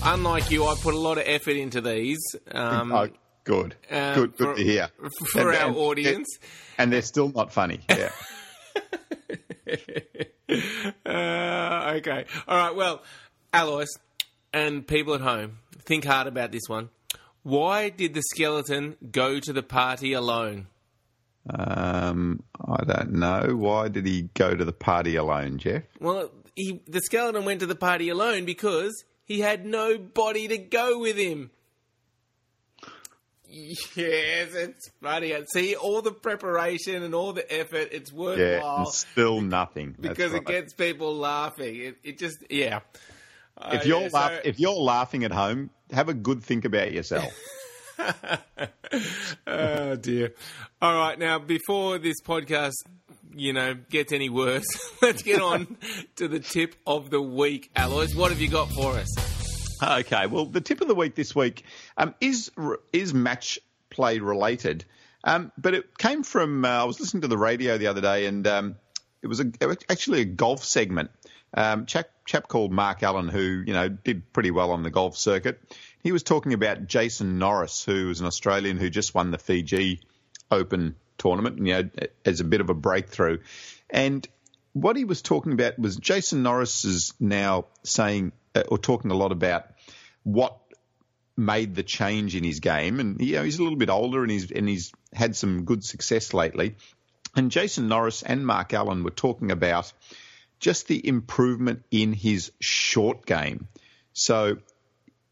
unlike 0.02 0.50
you, 0.50 0.66
I 0.66 0.74
put 0.76 0.94
a 0.94 0.98
lot 0.98 1.18
of 1.18 1.24
effort 1.26 1.56
into 1.56 1.80
these. 1.80 2.20
Um, 2.50 2.92
oh, 2.92 3.08
good. 3.44 3.76
Uh, 3.90 4.14
good. 4.14 4.36
Good 4.36 4.46
for, 4.46 4.54
to 4.56 4.62
hear. 4.62 4.88
For 5.32 5.52
and, 5.52 5.58
our 5.58 5.68
and, 5.68 5.76
audience. 5.76 6.38
And 6.78 6.92
they're 6.92 7.02
still 7.02 7.30
not 7.30 7.52
funny. 7.52 7.80
Yeah. 7.88 8.10
uh, 11.06 11.94
okay. 11.96 12.26
All 12.48 12.56
right. 12.56 12.74
Well, 12.74 13.02
Alois 13.52 13.86
and 14.52 14.86
people 14.86 15.14
at 15.14 15.20
home, 15.20 15.58
think 15.80 16.04
hard 16.04 16.26
about 16.26 16.52
this 16.52 16.62
one. 16.68 16.90
Why 17.42 17.90
did 17.90 18.14
the 18.14 18.22
skeleton 18.22 18.96
go 19.10 19.38
to 19.38 19.52
the 19.52 19.62
party 19.62 20.12
alone? 20.12 20.68
Um, 21.52 22.42
I 22.58 22.84
don't 22.84 23.12
know. 23.12 23.54
Why 23.54 23.88
did 23.88 24.06
he 24.06 24.30
go 24.34 24.54
to 24.54 24.64
the 24.64 24.72
party 24.72 25.16
alone, 25.16 25.58
Jeff? 25.58 25.82
Well, 26.00 26.30
he, 26.56 26.82
the 26.86 27.00
skeleton 27.02 27.44
went 27.44 27.60
to 27.60 27.66
the 27.66 27.74
party 27.74 28.08
alone 28.08 28.46
because 28.46 29.04
he 29.24 29.40
had 29.40 29.66
nobody 29.66 30.48
to 30.48 30.56
go 30.56 30.98
with 30.98 31.16
him. 31.16 31.50
Yes, 33.96 34.54
it's 34.54 34.90
funny. 35.00 35.32
See, 35.52 35.76
all 35.76 36.02
the 36.02 36.12
preparation 36.12 37.02
and 37.02 37.14
all 37.14 37.32
the 37.32 37.50
effort, 37.52 37.88
it's 37.92 38.12
worthwhile. 38.12 38.78
Yeah, 38.78 38.84
still 38.90 39.40
nothing. 39.40 39.94
because 39.98 40.32
right. 40.32 40.42
it 40.42 40.46
gets 40.46 40.74
people 40.74 41.14
laughing. 41.16 41.76
It, 41.76 41.96
it 42.02 42.18
just, 42.18 42.38
yeah. 42.50 42.80
If 43.60 43.82
uh, 43.82 43.84
you're 43.84 44.02
yeah, 44.02 44.08
laugh- 44.12 44.32
so... 44.32 44.40
if 44.44 44.58
you're 44.58 44.72
laughing 44.72 45.24
at 45.24 45.30
home, 45.30 45.70
have 45.92 46.08
a 46.08 46.14
good 46.14 46.42
think 46.42 46.64
about 46.64 46.92
yourself. 46.92 47.32
oh 49.46 49.96
dear. 49.96 50.34
All 50.82 50.94
right, 50.94 51.18
now 51.18 51.38
before 51.38 51.98
this 51.98 52.20
podcast, 52.22 52.74
you 53.36 53.52
know, 53.52 53.74
gets 53.74 54.12
any 54.12 54.28
worse, 54.28 54.66
let's 55.02 55.22
get 55.22 55.40
on 55.40 55.76
to 56.16 56.26
the 56.26 56.40
tip 56.40 56.74
of 56.86 57.10
the 57.10 57.22
week. 57.22 57.70
Alois. 57.76 58.14
what 58.14 58.30
have 58.32 58.40
you 58.40 58.48
got 58.48 58.68
for 58.70 58.94
us? 58.94 59.33
Okay, 59.82 60.26
well, 60.26 60.46
the 60.46 60.60
tip 60.60 60.80
of 60.80 60.88
the 60.88 60.94
week 60.94 61.14
this 61.14 61.34
week 61.34 61.64
um, 61.96 62.14
is 62.20 62.50
is 62.92 63.12
match 63.12 63.58
play 63.90 64.18
related, 64.18 64.84
um, 65.24 65.52
but 65.58 65.74
it 65.74 65.98
came 65.98 66.22
from 66.22 66.64
uh, 66.64 66.68
I 66.68 66.84
was 66.84 67.00
listening 67.00 67.22
to 67.22 67.28
the 67.28 67.38
radio 67.38 67.76
the 67.76 67.88
other 67.88 68.00
day, 68.00 68.26
and 68.26 68.46
um, 68.46 68.76
it 69.22 69.26
was 69.26 69.40
a, 69.40 69.46
actually 69.88 70.20
a 70.20 70.26
golf 70.26 70.64
segment. 70.64 71.10
Um, 71.56 71.86
chap, 71.86 72.08
chap 72.26 72.48
called 72.48 72.72
Mark 72.72 73.02
Allen, 73.02 73.28
who 73.28 73.62
you 73.66 73.72
know 73.72 73.88
did 73.88 74.32
pretty 74.32 74.50
well 74.50 74.70
on 74.70 74.82
the 74.82 74.90
golf 74.90 75.16
circuit. 75.16 75.60
He 76.02 76.12
was 76.12 76.22
talking 76.22 76.52
about 76.52 76.86
Jason 76.86 77.38
Norris, 77.38 77.84
who 77.84 78.10
is 78.10 78.20
an 78.20 78.26
Australian 78.26 78.76
who 78.76 78.90
just 78.90 79.14
won 79.14 79.30
the 79.30 79.38
Fiji 79.38 80.00
Open 80.50 80.96
tournament, 81.18 81.58
you 81.58 81.72
know, 81.72 81.90
as 82.24 82.40
a 82.40 82.44
bit 82.44 82.60
of 82.60 82.70
a 82.70 82.74
breakthrough. 82.74 83.38
And 83.88 84.26
what 84.72 84.96
he 84.96 85.04
was 85.04 85.22
talking 85.22 85.52
about 85.52 85.78
was 85.78 85.96
Jason 85.96 86.42
Norris 86.42 86.84
is 86.84 87.14
now 87.18 87.66
saying 87.84 88.32
Uh, 88.54 88.62
or 88.68 88.78
talking 88.78 89.10
a 89.10 89.14
lot 89.14 89.32
about 89.32 89.66
what 90.22 90.58
made 91.36 91.74
the 91.74 91.82
change 91.82 92.36
in 92.36 92.44
his 92.44 92.60
game, 92.60 93.00
and 93.00 93.20
you 93.20 93.36
know 93.36 93.42
he's 93.42 93.58
a 93.58 93.62
little 93.62 93.78
bit 93.78 93.90
older 93.90 94.22
and 94.22 94.30
he's 94.30 94.50
and 94.50 94.68
he's 94.68 94.92
had 95.12 95.34
some 95.34 95.64
good 95.64 95.84
success 95.84 96.32
lately. 96.32 96.76
And 97.36 97.50
Jason 97.50 97.88
Norris 97.88 98.22
and 98.22 98.46
Mark 98.46 98.72
Allen 98.74 99.02
were 99.02 99.10
talking 99.10 99.50
about 99.50 99.92
just 100.60 100.86
the 100.86 101.06
improvement 101.06 101.82
in 101.90 102.12
his 102.12 102.52
short 102.60 103.26
game. 103.26 103.66
So 104.12 104.58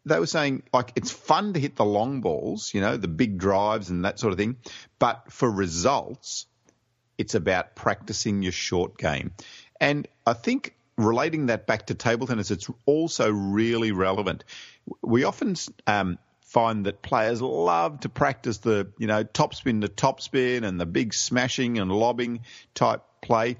they 0.05 0.19
were 0.19 0.27
saying 0.27 0.65
like 0.73 0.93
it's 0.97 1.11
fun 1.11 1.53
to 1.53 1.61
hit 1.61 1.77
the 1.77 1.85
long 1.85 2.21
balls, 2.21 2.75
you 2.75 2.81
know, 2.81 2.97
the 2.97 3.09
big 3.09 3.39
drives 3.39 3.89
and 3.89 4.05
that 4.05 4.19
sort 4.19 4.33
of 4.33 4.39
thing, 4.39 4.57
but 4.99 5.31
for 5.31 5.51
results, 5.51 6.47
it's 7.19 7.35
about 7.35 7.77
practicing 7.77 8.43
your 8.43 8.53
short 8.53 8.99
game. 8.99 9.33
And 9.81 10.09
I 10.27 10.33
think 10.33 10.75
relating 10.97 11.47
that 11.47 11.67
back 11.67 11.87
to 11.87 11.95
table 11.95 12.27
tennis, 12.27 12.51
it's 12.51 12.69
also 12.87 13.31
really 13.31 13.93
relevant. 13.93 14.45
We 15.01 15.25
often 15.25 15.57
um, 15.87 16.19
find 16.43 16.87
that 16.87 17.03
players 17.03 17.41
love 17.41 18.01
to 18.01 18.09
practice 18.09 18.59
the, 18.59 18.93
you 18.99 19.07
know, 19.07 19.23
top 19.23 19.55
spin 19.55 19.81
to 19.81 19.89
top 19.89 20.21
spin 20.21 20.65
and 20.65 20.81
the 20.81 20.87
big 20.87 21.15
smashing 21.15 21.79
and 21.79 21.91
lobbing 21.91 22.41
type 22.75 23.03
play, 23.23 23.57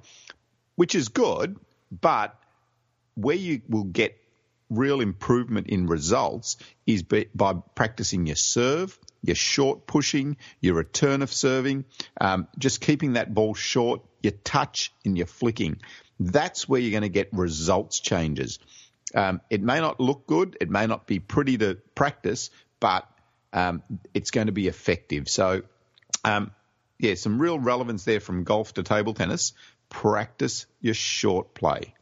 which 0.77 0.95
is 0.95 1.09
good, 1.09 1.57
but 1.91 2.39
where 3.15 3.37
you 3.37 3.63
will 3.69 3.85
get 3.85 4.19
real 4.69 5.01
improvement 5.01 5.67
in 5.69 5.87
results 5.87 6.57
is 6.87 7.03
by 7.03 7.55
practicing 7.75 8.27
your 8.27 8.37
serve, 8.37 8.99
your 9.23 9.37
short 9.37 9.87
pushing, 9.87 10.37
your 10.61 10.75
return 10.75 11.23
of 11.23 11.33
serving, 11.33 11.85
um, 12.21 12.49
just 12.59 12.81
keeping 12.81 13.15
that 13.15 13.33
ball 13.33 13.55
short, 13.55 14.01
your 14.23 14.33
touch 14.45 14.93
and 15.05 15.17
your 15.17 15.27
flicking. 15.27 15.79
That's 16.27 16.69
where 16.69 16.81
you're 16.81 16.91
going 16.91 17.03
to 17.03 17.09
get 17.09 17.29
results 17.33 18.01
changes. 18.01 18.59
Um, 19.15 19.41
it 19.51 19.63
may 19.63 19.81
not 19.81 20.01
look 20.01 20.27
good, 20.27 20.57
it 20.61 20.71
may 20.71 20.87
not 20.87 21.07
be 21.07 21.19
pretty 21.19 21.59
to 21.59 21.77
practice, 21.95 22.51
but 22.81 23.07
um, 23.53 23.83
it's 24.15 24.31
going 24.31 24.47
to 24.47 24.53
be 24.53 24.69
effective. 24.69 25.29
So, 25.29 25.63
um, 26.25 26.53
yeah, 26.99 27.15
some 27.15 27.39
real 27.39 27.59
relevance 27.59 28.05
there 28.05 28.21
from 28.21 28.45
golf 28.45 28.75
to 28.75 28.83
table 28.83 29.13
tennis. 29.13 29.53
Practice 29.91 30.67
your 30.81 30.95
short 30.95 31.53
play. 31.53 31.95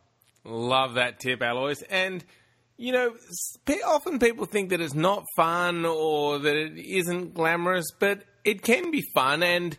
Love 0.45 0.95
that 0.95 1.19
tip, 1.19 1.43
Alois. 1.43 1.83
And 1.91 2.25
you 2.81 2.93
know, 2.93 3.15
often 3.87 4.19
people 4.19 4.47
think 4.47 4.71
that 4.71 4.81
it's 4.81 4.95
not 4.95 5.27
fun 5.37 5.85
or 5.85 6.39
that 6.39 6.57
it 6.57 6.79
isn't 6.79 7.35
glamorous, 7.35 7.85
but 7.99 8.23
it 8.43 8.63
can 8.63 8.91
be 8.91 9.03
fun. 9.15 9.43
And 9.43 9.77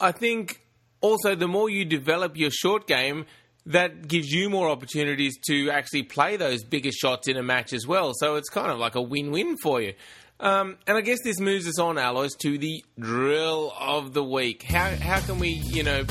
I 0.00 0.12
think 0.12 0.60
also 1.00 1.34
the 1.34 1.48
more 1.48 1.68
you 1.68 1.84
develop 1.84 2.36
your 2.36 2.52
short 2.52 2.86
game, 2.86 3.26
that 3.66 4.06
gives 4.06 4.30
you 4.30 4.50
more 4.50 4.68
opportunities 4.68 5.38
to 5.46 5.70
actually 5.70 6.02
play 6.02 6.36
those 6.36 6.64
bigger 6.64 6.92
shots 6.92 7.28
in 7.28 7.36
a 7.36 7.42
match 7.42 7.72
as 7.72 7.86
well. 7.86 8.12
So 8.14 8.36
it's 8.36 8.48
kind 8.50 8.70
of 8.70 8.78
like 8.78 8.94
a 8.94 9.02
win 9.02 9.30
win 9.30 9.56
for 9.56 9.80
you. 9.80 9.94
Um, 10.40 10.76
and 10.86 10.96
I 10.96 11.00
guess 11.00 11.22
this 11.22 11.38
moves 11.40 11.66
us 11.66 11.78
on, 11.78 11.96
Alois, 11.96 12.30
to 12.40 12.58
the 12.58 12.84
drill 12.98 13.72
of 13.78 14.12
the 14.12 14.24
week. 14.24 14.62
How, 14.62 14.90
how 14.90 15.20
can 15.20 15.38
we, 15.38 15.48
you 15.48 15.82
know, 15.82 16.04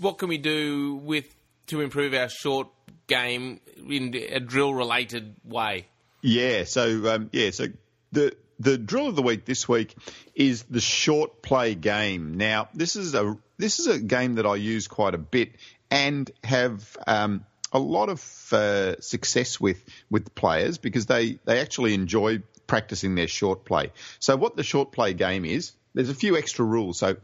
what 0.00 0.18
can 0.18 0.28
we 0.28 0.38
do 0.38 0.96
with 0.96 1.34
to 1.68 1.80
improve 1.80 2.14
our 2.14 2.28
short 2.28 2.68
game 3.06 3.60
in 3.88 4.14
a 4.14 4.38
drill 4.38 4.74
related 4.74 5.34
way? 5.44 5.86
Yeah, 6.20 6.64
so 6.64 7.14
um, 7.14 7.30
yeah, 7.32 7.50
so 7.50 7.68
the 8.12 8.36
the 8.58 8.78
drill 8.78 9.08
of 9.08 9.16
the 9.16 9.22
week 9.22 9.44
this 9.44 9.68
week 9.68 9.94
is 10.34 10.64
the 10.64 10.80
short 10.80 11.42
play 11.42 11.74
game. 11.74 12.36
Now, 12.36 12.68
this 12.74 12.96
is 12.96 13.14
a 13.14 13.36
this 13.58 13.78
is 13.78 13.86
a 13.86 13.98
game 13.98 14.36
that 14.36 14.46
I 14.46 14.56
use 14.56 14.88
quite 14.88 15.14
a 15.14 15.18
bit 15.18 15.52
and 15.90 16.30
have 16.42 16.96
um, 17.06 17.44
a 17.72 17.78
lot 17.78 18.08
of 18.08 18.52
uh, 18.52 19.00
success 19.00 19.60
with 19.60 19.82
with 20.10 20.34
players 20.34 20.78
because 20.78 21.06
they 21.06 21.38
they 21.44 21.60
actually 21.60 21.94
enjoy 21.94 22.42
practicing 22.66 23.14
their 23.14 23.28
short 23.28 23.64
play. 23.64 23.92
So, 24.18 24.36
what 24.36 24.56
the 24.56 24.62
short 24.62 24.92
play 24.92 25.14
game 25.14 25.44
is, 25.44 25.72
there's 25.94 26.10
a 26.10 26.14
few 26.14 26.36
extra 26.36 26.64
rules. 26.64 26.98
So, 26.98 27.16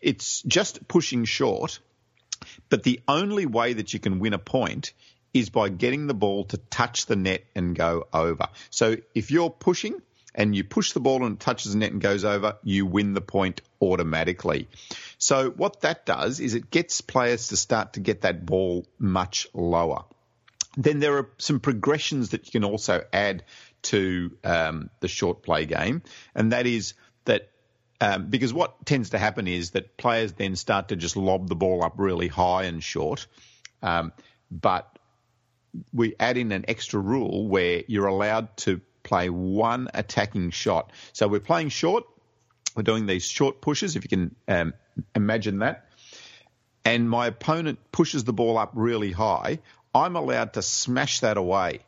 it's 0.00 0.42
just 0.42 0.86
pushing 0.86 1.24
short, 1.24 1.78
but 2.68 2.82
the 2.82 3.00
only 3.08 3.46
way 3.46 3.72
that 3.72 3.92
you 3.94 4.00
can 4.00 4.18
win 4.18 4.34
a 4.34 4.38
point 4.38 4.92
is 5.32 5.50
by 5.50 5.68
getting 5.68 6.06
the 6.06 6.14
ball 6.14 6.44
to 6.44 6.56
touch 6.56 7.06
the 7.06 7.16
net 7.16 7.44
and 7.56 7.74
go 7.74 8.06
over. 8.12 8.48
So 8.70 8.96
if 9.14 9.32
you're 9.32 9.50
pushing 9.50 10.00
and 10.34 10.54
you 10.54 10.62
push 10.62 10.92
the 10.92 11.00
ball 11.00 11.24
and 11.24 11.34
it 11.34 11.40
touches 11.40 11.72
the 11.72 11.78
net 11.78 11.92
and 11.92 12.00
goes 12.00 12.24
over, 12.24 12.56
you 12.62 12.86
win 12.86 13.14
the 13.14 13.20
point 13.20 13.60
automatically. 13.82 14.68
So 15.18 15.50
what 15.50 15.80
that 15.82 16.06
does 16.06 16.40
is 16.40 16.54
it 16.54 16.70
gets 16.70 17.00
players 17.00 17.48
to 17.48 17.56
start 17.56 17.94
to 17.94 18.00
get 18.00 18.22
that 18.22 18.44
ball 18.44 18.86
much 18.98 19.46
lower. 19.54 20.04
Then 20.76 21.00
there 21.00 21.16
are 21.18 21.30
some 21.38 21.60
progressions 21.60 22.30
that 22.30 22.46
you 22.46 22.52
can 22.52 22.64
also 22.64 23.02
add 23.12 23.44
to 23.82 24.36
um, 24.42 24.90
the 25.00 25.08
short 25.08 25.42
play 25.42 25.66
game, 25.66 26.02
and 26.34 26.52
that 26.52 26.66
is 26.66 26.94
that 27.26 27.50
um, 28.00 28.26
because 28.26 28.52
what 28.52 28.84
tends 28.84 29.10
to 29.10 29.18
happen 29.18 29.46
is 29.46 29.70
that 29.70 29.96
players 29.96 30.32
then 30.32 30.56
start 30.56 30.88
to 30.88 30.96
just 30.96 31.16
lob 31.16 31.48
the 31.48 31.54
ball 31.54 31.84
up 31.84 31.94
really 31.96 32.28
high 32.28 32.64
and 32.64 32.82
short, 32.82 33.26
um, 33.82 34.12
but 34.50 34.98
we 35.92 36.14
add 36.18 36.36
in 36.36 36.52
an 36.52 36.64
extra 36.68 36.98
rule 37.00 37.46
where 37.46 37.82
you're 37.86 38.06
allowed 38.06 38.56
to 38.58 38.80
play 39.02 39.28
one 39.28 39.88
attacking 39.94 40.50
shot. 40.50 40.90
So 41.12 41.28
we're 41.28 41.40
playing 41.40 41.68
short. 41.68 42.04
We're 42.74 42.82
doing 42.82 43.06
these 43.06 43.24
short 43.24 43.60
pushes, 43.60 43.96
if 43.96 44.04
you 44.04 44.08
can 44.08 44.34
um, 44.48 44.74
imagine 45.14 45.60
that. 45.60 45.88
And 46.84 47.08
my 47.08 47.28
opponent 47.28 47.78
pushes 47.92 48.24
the 48.24 48.32
ball 48.32 48.58
up 48.58 48.72
really 48.74 49.12
high. 49.12 49.60
I'm 49.94 50.16
allowed 50.16 50.54
to 50.54 50.62
smash 50.62 51.20
that 51.20 51.36
away. 51.36 51.80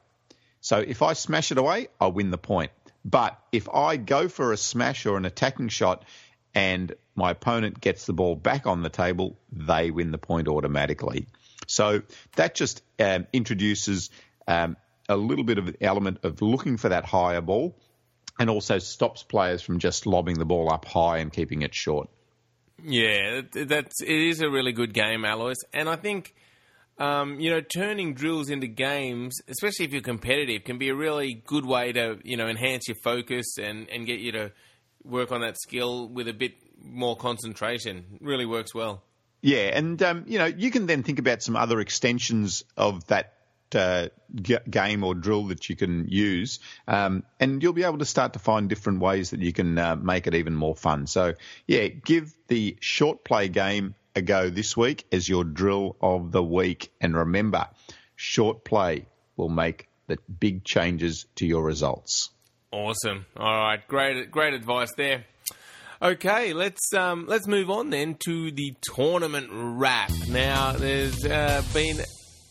So 0.61 0.79
if 0.79 1.03
I 1.03 1.13
smash 1.13 1.53
it 1.53 1.59
away, 1.59 1.89
I 2.01 2.07
win 2.07 2.31
the 2.31 2.39
point. 2.39 2.71
But 3.05 3.39
if 3.53 3.69
I 3.69 3.97
go 3.97 4.29
for 4.29 4.53
a 4.53 4.57
smash 4.57 5.07
or 5.07 5.17
an 5.17 5.25
attacking 5.25 5.69
shot 5.69 6.05
and 6.55 6.95
my 7.15 7.33
opponent 7.33 7.81
gets 7.81 8.07
the 8.07 8.13
ball 8.13 8.35
back 8.35 8.67
on 8.67 8.83
the 8.83 8.89
table, 8.89 9.37
they 9.53 9.91
win 9.91 10.11
the 10.11 10.19
point 10.19 10.49
automatically. 10.49 11.27
So 11.67 12.03
that 12.37 12.55
just 12.55 12.83
um, 12.99 13.27
introduces 13.33 14.11
um, 14.49 14.77
a 15.09 15.17
little 15.17 15.45
bit 15.45 15.59
of 15.59 15.77
element 15.81 16.19
of 16.25 16.43
looking 16.43 16.77
for 16.79 16.89
that 16.89 17.05
higher 17.05 17.41
ball 17.41 17.77
and 18.39 18.51
also 18.51 18.79
stops 18.79 19.23
players 19.23 19.63
from 19.63 19.79
just 19.79 20.07
lobbing 20.07 20.39
the 20.39 20.45
ball 20.45 20.73
up 20.73 20.85
high 20.85 21.19
and 21.19 21.33
keeping 21.33 21.63
it 21.63 21.75
short. 21.75 22.09
Yeah, 22.83 23.43
that's 23.53 24.03
it 24.03 24.09
is 24.09 24.41
a 24.41 24.51
really 24.51 24.73
good 24.73 24.93
game, 24.93 25.25
Alois, 25.25 25.55
and 25.73 25.89
I 25.89 25.97
think 25.97 26.35
um, 26.99 27.41
you 27.41 27.51
know 27.51 27.61
turning 27.61 28.15
drills 28.15 28.51
into 28.51 28.67
games, 28.67 29.39
especially 29.49 29.87
if 29.87 29.93
you're 29.93 30.03
competitive, 30.03 30.65
can 30.65 30.79
be 30.79 30.91
a 30.91 30.95
really 30.95 31.43
good 31.47 31.65
way 31.65 31.93
to 31.93 32.19
you 32.23 32.37
know 32.37 32.49
enhance 32.49 32.89
your 32.89 32.97
focus 33.03 33.57
and 33.59 33.89
and 33.89 34.07
get 34.07 34.21
you 34.21 34.33
to 34.33 34.53
work 35.05 35.33
on 35.33 35.41
that 35.41 35.57
skill 35.59 36.09
with 36.09 36.29
a 36.29 36.35
bit 36.35 36.55
more 36.83 37.17
concentration. 37.17 38.19
really 38.21 38.47
works 38.47 38.75
well. 38.75 39.03
Yeah, 39.41 39.71
and 39.73 40.03
um, 40.03 40.25
you 40.27 40.39
know 40.39 40.47
you 40.47 40.71
can 40.71 40.87
then 40.87 41.03
think 41.03 41.19
about 41.19 41.43
some 41.43 41.57
other 41.57 41.81
extensions 41.81 42.63
of 42.77 43.07
that 43.07 43.36
uh, 43.75 44.09
g- 44.35 44.59
game 44.69 45.03
or 45.05 45.15
drill 45.15 45.47
that 45.47 45.69
you 45.69 45.77
can 45.77 46.07
use, 46.09 46.61
um, 46.87 47.25
and 47.41 47.63
you'll 47.63 47.73
be 47.73 47.85
able 47.85 47.99
to 47.99 48.05
start 48.05 48.35
to 48.35 48.39
find 48.39 48.69
different 48.69 49.01
ways 49.01 49.31
that 49.31 49.41
you 49.41 49.53
can 49.53 49.79
uh, 49.79 49.97
make 49.97 50.27
it 50.27 50.35
even 50.35 50.55
more 50.55 50.77
fun. 50.77 51.07
So, 51.07 51.35
yeah, 51.67 51.89
give 51.89 52.33
the 52.49 52.77
short 52.81 53.25
play 53.25 53.49
game 53.49 53.95
a 54.15 54.23
go 54.23 54.51
this 54.51 54.77
week 54.77 55.07
as 55.13 55.29
your 55.29 55.45
drill 55.45 55.97
of 56.01 56.33
the 56.33 56.43
week, 56.43 56.93
and 57.01 57.17
remember, 57.17 57.69
short 58.15 58.65
play 58.65 59.07
will 59.37 59.49
make 59.49 59.89
the 60.07 60.19
big 60.39 60.65
changes 60.65 61.27
to 61.37 61.47
your 61.47 61.65
results. 61.65 62.31
Awesome. 62.71 63.27
All 63.37 63.59
right, 63.59 63.87
great, 63.89 64.31
great 64.31 64.55
advice 64.55 64.93
there. 64.97 65.25
Okay, 66.01 66.53
let's 66.53 66.93
um, 66.93 67.25
let's 67.27 67.47
move 67.47 67.71
on 67.71 67.89
then 67.89 68.17
to 68.27 68.51
the 68.51 68.75
tournament 68.95 69.49
wrap. 69.51 70.11
Now, 70.29 70.73
there's 70.73 71.25
uh, 71.25 71.63
been 71.73 72.01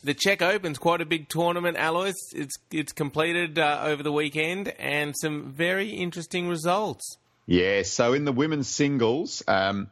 the 0.06 0.14
Czech 0.14 0.42
Open's 0.42 0.78
quite 0.78 1.02
a 1.02 1.06
big 1.06 1.28
tournament, 1.28 1.78
Alois. 1.78 2.14
It's 2.34 2.56
it's 2.72 2.94
completed 2.94 3.60
uh, 3.60 3.82
over 3.84 4.04
the 4.04 4.12
weekend, 4.12 4.70
and 4.80 5.14
some 5.20 5.52
very 5.52 5.90
interesting 5.90 6.48
results. 6.48 7.18
Yeah. 7.46 7.82
So 7.84 8.14
in 8.14 8.26
the 8.26 8.32
women's 8.32 8.70
singles. 8.70 9.44
Um, 9.48 9.90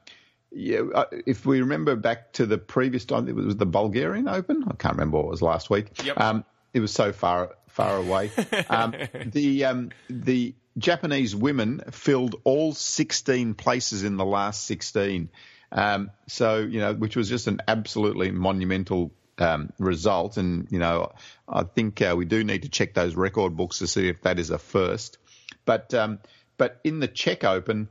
yeah, 0.56 0.82
uh, 0.94 1.06
if 1.26 1.48
we 1.48 1.62
remember 1.62 1.96
back 1.96 2.34
to 2.34 2.46
the 2.46 2.60
previous 2.60 3.06
time, 3.06 3.28
it 3.28 3.34
was 3.34 3.56
the 3.56 3.66
Bulgarian 3.66 4.28
Open. 4.28 4.64
I 4.68 4.76
can't 4.76 4.94
remember 4.94 5.18
what 5.18 5.26
it 5.26 5.30
was 5.32 5.42
last 5.42 5.72
week. 5.72 6.06
Yep. 6.06 6.20
Um, 6.20 6.46
it 6.76 6.80
was 6.80 6.94
so 6.94 7.12
far 7.12 7.56
far 7.68 7.98
away. 7.98 8.32
Um, 8.70 8.94
the 9.26 9.66
um, 9.66 9.90
the 10.10 10.54
Japanese 10.78 11.36
women 11.36 11.82
filled 11.92 12.36
all 12.44 12.74
16 12.74 13.54
places 13.56 14.04
in 14.04 14.18
the 14.18 14.26
last 14.26 14.66
16. 14.66 15.30
Um, 15.72 16.12
so, 16.28 16.60
you 16.60 16.80
know, 16.80 16.94
which 16.94 17.16
was 17.16 17.30
just 17.30 17.48
an 17.48 17.62
absolutely 17.68 18.32
monumental 18.32 19.12
um, 19.38 19.72
result. 19.80 20.38
And, 20.38 20.68
you 20.72 20.80
know, 20.80 21.12
I 21.48 21.64
think 21.64 22.02
uh, 22.02 22.16
we 22.18 22.26
do 22.26 22.44
need 22.44 22.64
to 22.64 22.70
check 22.70 22.94
those 22.94 23.16
record 23.16 23.56
books 23.56 23.80
to 23.80 23.88
see 23.88 24.08
if 24.08 24.22
that 24.22 24.40
is 24.40 24.50
a 24.50 24.58
first. 24.58 25.18
But, 25.66 25.94
um, 25.94 26.20
but 26.58 26.80
in 26.84 27.00
the 27.00 27.08
Czech 27.08 27.44
Open, 27.44 27.90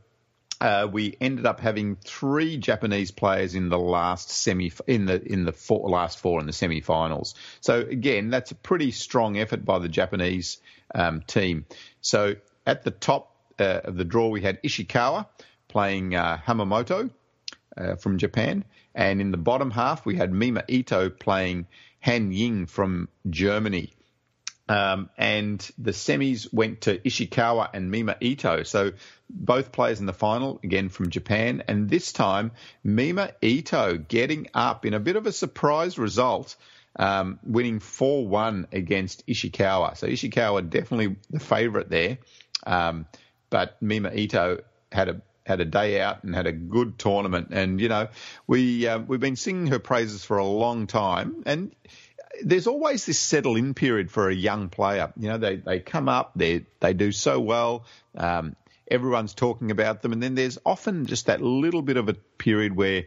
uh, 0.62 0.86
we 0.86 1.16
ended 1.20 1.44
up 1.44 1.58
having 1.58 1.96
three 1.96 2.56
Japanese 2.56 3.10
players 3.10 3.56
in 3.56 3.68
the 3.68 3.78
last 3.78 4.30
semi 4.30 4.72
in 4.86 5.06
the 5.06 5.20
in 5.20 5.44
the 5.44 5.52
four, 5.52 5.90
last 5.90 6.20
four 6.20 6.38
in 6.38 6.46
the 6.46 6.52
semi-finals. 6.52 7.34
So 7.60 7.80
again, 7.80 8.30
that's 8.30 8.52
a 8.52 8.54
pretty 8.54 8.92
strong 8.92 9.36
effort 9.38 9.64
by 9.64 9.80
the 9.80 9.88
Japanese 9.88 10.58
um, 10.94 11.22
team. 11.22 11.66
So 12.00 12.36
at 12.64 12.84
the 12.84 12.92
top 12.92 13.34
uh, 13.58 13.80
of 13.82 13.96
the 13.96 14.04
draw, 14.04 14.28
we 14.28 14.40
had 14.40 14.62
Ishikawa 14.62 15.26
playing 15.66 16.14
uh, 16.14 16.38
Hamamoto 16.46 17.10
uh, 17.76 17.96
from 17.96 18.18
Japan. 18.18 18.64
And 18.94 19.20
in 19.20 19.30
the 19.30 19.36
bottom 19.36 19.70
half, 19.70 20.04
we 20.04 20.16
had 20.16 20.32
Mima 20.32 20.64
Ito 20.68 21.10
playing 21.10 21.66
Han 22.00 22.32
Ying 22.32 22.66
from 22.66 23.08
Germany. 23.28 23.92
Um, 24.68 25.10
and 25.18 25.58
the 25.76 25.90
semis 25.90 26.52
went 26.52 26.82
to 26.82 26.98
Ishikawa 26.98 27.70
and 27.74 27.90
Mima 27.90 28.16
Ito. 28.20 28.62
So 28.62 28.92
both 29.28 29.72
players 29.72 30.00
in 30.00 30.06
the 30.06 30.12
final, 30.12 30.60
again 30.62 30.88
from 30.88 31.10
Japan. 31.10 31.64
And 31.68 31.90
this 31.90 32.12
time, 32.12 32.52
Mima 32.84 33.32
Ito 33.42 33.98
getting 33.98 34.48
up 34.54 34.86
in 34.86 34.94
a 34.94 35.00
bit 35.00 35.16
of 35.16 35.26
a 35.26 35.32
surprise 35.32 35.98
result 35.98 36.56
um, 36.96 37.38
winning 37.42 37.80
4 37.80 38.26
1 38.26 38.68
against 38.72 39.26
Ishikawa. 39.26 39.96
So 39.96 40.06
Ishikawa 40.06 40.68
definitely 40.68 41.16
the 41.30 41.40
favourite 41.40 41.88
there. 41.88 42.18
Um, 42.66 43.06
but 43.50 43.80
Mima 43.82 44.10
Ito 44.12 44.62
had 44.90 45.08
a 45.08 45.22
had 45.44 45.60
a 45.60 45.64
day 45.64 46.00
out 46.00 46.24
and 46.24 46.34
had 46.34 46.46
a 46.46 46.52
good 46.52 46.98
tournament. 46.98 47.48
And 47.50 47.80
you 47.80 47.88
know, 47.88 48.08
we 48.46 48.86
uh, 48.86 48.98
we've 48.98 49.20
been 49.20 49.36
singing 49.36 49.68
her 49.68 49.78
praises 49.78 50.24
for 50.24 50.38
a 50.38 50.46
long 50.46 50.86
time, 50.86 51.42
and 51.46 51.74
there's 52.42 52.66
always 52.66 53.06
this 53.06 53.18
settle 53.18 53.56
in 53.56 53.74
period 53.74 54.10
for 54.10 54.28
a 54.28 54.34
young 54.34 54.68
player. 54.68 55.12
You 55.16 55.28
know, 55.30 55.38
they 55.38 55.56
they 55.56 55.80
come 55.80 56.08
up, 56.08 56.32
they 56.36 56.66
they 56.80 56.94
do 56.94 57.12
so 57.12 57.40
well. 57.40 57.84
Um, 58.16 58.56
everyone's 58.90 59.34
talking 59.34 59.70
about 59.70 60.02
them, 60.02 60.12
and 60.12 60.22
then 60.22 60.34
there's 60.34 60.58
often 60.64 61.06
just 61.06 61.26
that 61.26 61.40
little 61.40 61.82
bit 61.82 61.96
of 61.96 62.08
a 62.08 62.14
period 62.14 62.76
where 62.76 63.04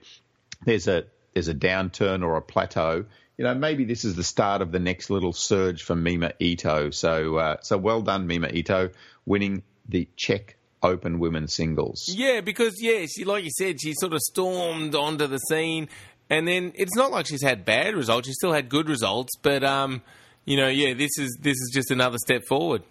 there's 0.65 0.88
a 0.88 1.06
there's 1.34 1.48
a 1.48 1.54
downturn 1.54 2.24
or 2.24 2.38
a 2.38 2.42
plateau. 2.42 3.06
You 3.38 3.44
know, 3.44 3.54
maybe 3.54 3.84
this 3.84 4.06
is 4.06 4.15
the 4.15 4.24
start 4.24 4.62
of 4.62 4.72
the 4.72 4.80
next 4.80 5.10
little 5.10 5.34
surge 5.34 5.84
for 5.84 5.94
Mima 5.94 6.32
Ito. 6.39 6.92
So, 6.92 7.36
uh, 7.36 7.58
so 7.62 7.77
well 7.77 8.01
done, 8.01 8.27
Mima 8.27 8.48
Ito, 8.48 8.92
winning 9.25 9.63
the 9.89 10.08
Czech 10.15 10.55
Open 10.86 11.18
women's 11.18 11.54
singles. 11.54 12.06
Yeah, 12.08 12.42
because 12.42 12.75
yeah, 12.80 13.08
she 13.08 13.25
like 13.25 13.44
you 13.44 13.50
said, 13.50 13.82
she 13.82 13.94
sort 13.96 14.13
of 14.13 14.20
stormed 14.22 14.94
onto 14.94 15.25
the 15.25 15.39
scene, 15.39 15.89
and 16.30 16.48
then 16.48 16.74
it's 16.75 16.96
not 16.96 17.12
like 17.12 17.25
she's 17.25 17.42
had 17.42 17.65
bad 17.65 17.96
results. 17.96 18.27
She 18.27 18.34
still 18.34 18.54
had 18.54 18.70
good 18.70 18.88
results, 18.88 19.34
but 19.42 19.63
um, 19.63 20.04
you 20.46 20.58
know, 20.58 20.68
yeah, 20.68 20.94
this 20.94 21.18
is 21.18 21.38
this 21.42 21.56
is 21.56 21.72
just 21.74 21.89
another 21.89 22.20
step 22.20 22.44
forward. 22.48 22.84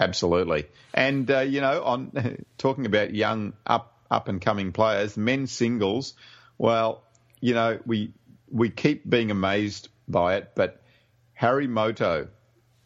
Absolutely, 0.00 0.66
and 0.92 1.30
uh, 1.30 1.40
you 1.40 1.60
know, 1.60 1.84
on 1.84 2.44
talking 2.58 2.86
about 2.86 3.14
young 3.14 3.52
up 3.66 3.96
up 4.10 4.26
and 4.26 4.42
coming 4.42 4.72
players, 4.72 5.16
men's 5.16 5.52
singles. 5.52 6.14
Well, 6.58 7.04
you 7.40 7.54
know, 7.54 7.78
we 7.86 8.12
we 8.50 8.68
keep 8.68 9.08
being 9.08 9.30
amazed 9.30 9.88
by 10.08 10.36
it, 10.38 10.50
but 10.56 10.82
Harimoto 11.40 12.26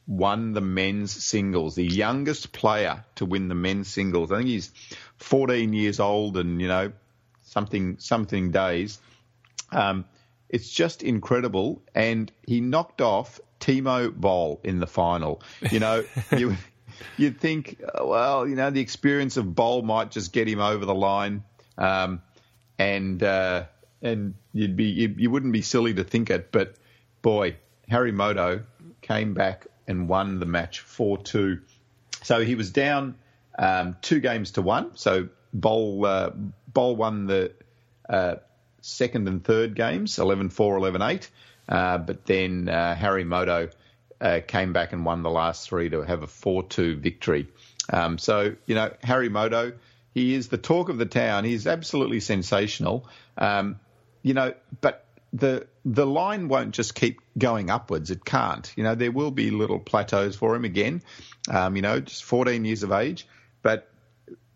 won 0.07 0.53
the 0.53 0.61
men's 0.61 1.13
singles, 1.13 1.75
the 1.75 1.85
youngest 1.85 2.53
player 2.53 3.05
to 3.17 3.27
win 3.27 3.49
the 3.49 3.55
men's 3.55 3.89
singles. 3.89 4.31
I 4.31 4.39
think 4.39 4.49
he's 4.49 4.71
14 5.17 5.73
years 5.73 5.99
old 5.99 6.37
and, 6.37 6.61
you 6.61 6.69
know, 6.69 6.93
something, 7.45 7.97
something 7.99 8.51
days. 8.53 9.01
Um, 9.73 10.05
it's 10.49 10.71
just 10.71 11.03
incredible. 11.03 11.83
And 11.95 12.31
he 12.47 12.61
knocked 12.61 13.01
off 13.01 13.41
Timo 13.59 14.15
Boll 14.15 14.61
in 14.63 14.79
the 14.79 14.87
final. 14.87 15.43
You 15.73 15.81
know, 15.81 16.05
you, 16.37 16.57
you'd 17.17 17.41
think, 17.41 17.83
well, 18.01 18.47
you 18.47 18.55
know, 18.55 18.71
the 18.71 18.81
experience 18.81 19.37
of 19.37 19.55
Boll 19.55 19.83
might 19.83 20.13
just 20.13 20.33
get 20.33 20.47
him 20.47 20.61
over 20.61 20.85
the 20.85 20.95
line. 20.95 21.43
Um, 21.77 22.23
and, 22.79 23.21
uh, 23.23 23.65
and 24.03 24.35
you'd 24.53 24.77
be, 24.77 24.85
you, 24.85 25.15
you 25.19 25.31
wouldn't 25.31 25.53
be 25.53 25.63
silly 25.63 25.95
to 25.95 26.05
think 26.05 26.31
it, 26.31 26.53
but 26.53 26.77
boy, 27.23 27.57
Harimoto 27.91 28.63
came 29.03 29.35
back 29.35 29.67
and 29.87 30.09
won 30.09 30.39
the 30.39 30.47
match 30.47 30.81
4 30.81 31.19
2. 31.19 31.61
So 32.23 32.41
he 32.41 32.55
was 32.55 32.71
down 32.71 33.17
um, 33.59 33.97
two 34.03 34.21
games 34.21 34.53
to 34.53 34.63
one. 34.63 34.97
So 34.97 35.29
Boll, 35.53 36.05
uh, 36.05 36.31
Boll 36.73 36.97
won 36.97 37.27
the 37.27 37.53
uh, 38.09 38.37
second 38.81 39.29
and 39.29 39.45
third 39.45 39.75
games 39.75 40.19
11 40.19 40.51
4, 40.51 40.77
11 40.77 41.03
8. 41.03 41.31
Uh, 41.69 41.99
but 41.99 42.27
then 42.27 42.69
uh, 42.69 42.97
Harimoto 42.99 43.73
uh, 44.21 44.41
came 44.47 44.73
back 44.73 44.93
and 44.93 45.05
won 45.05 45.23
the 45.23 45.31
last 45.31 45.69
three 45.69 45.89
to 45.91 46.03
have 46.03 46.23
a 46.23 46.27
4 46.27 46.65
2 46.65 46.97
victory. 46.97 47.49
Um, 47.91 48.19
so, 48.19 48.55
you 48.67 48.75
know, 48.75 48.93
Harimoto, 49.03 49.75
he 50.15 50.35
is 50.35 50.49
the 50.49 50.59
talk 50.59 50.89
of 50.89 50.99
the 50.99 51.07
town. 51.07 51.45
He's 51.45 51.67
absolutely 51.67 52.21
sensational. 52.21 53.09
Um, 53.37 53.81
you 54.23 54.35
know, 54.35 54.55
but 54.81 55.06
the 55.37 55.67
the 55.85 56.07
line 56.07 56.49
won't 56.49 56.73
just 56.73 56.95
keep 56.95 57.21
going 57.37 57.71
upwards. 57.71 58.11
It 58.11 58.25
can't. 58.25 58.73
You 58.77 58.85
know, 58.85 58.95
there 58.95 59.13
will 59.13 59.31
be 59.31 59.51
little 59.51 59.79
plateaus 59.79 60.35
for 60.35 60.55
him 60.57 60.65
again. 60.65 61.03
Um, 61.49 61.77
you 61.77 61.83
know, 61.83 62.01
just 62.01 62.25
14 62.25 62.65
years 62.65 62.83
of 62.83 62.93
age, 62.93 63.27
but 63.63 63.89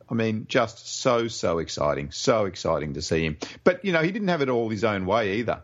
I 0.08 0.14
mean, 0.14 0.46
just 0.48 1.00
so 1.00 1.28
so 1.28 1.58
exciting, 1.58 2.10
so 2.10 2.46
exciting 2.46 2.94
to 2.94 3.02
see 3.02 3.24
him. 3.24 3.36
But 3.62 3.84
you 3.84 3.92
know, 3.92 4.02
he 4.02 4.10
didn't 4.10 4.28
have 4.28 4.42
it 4.42 4.48
all 4.48 4.68
his 4.68 4.84
own 4.84 5.06
way 5.06 5.38
either. 5.38 5.62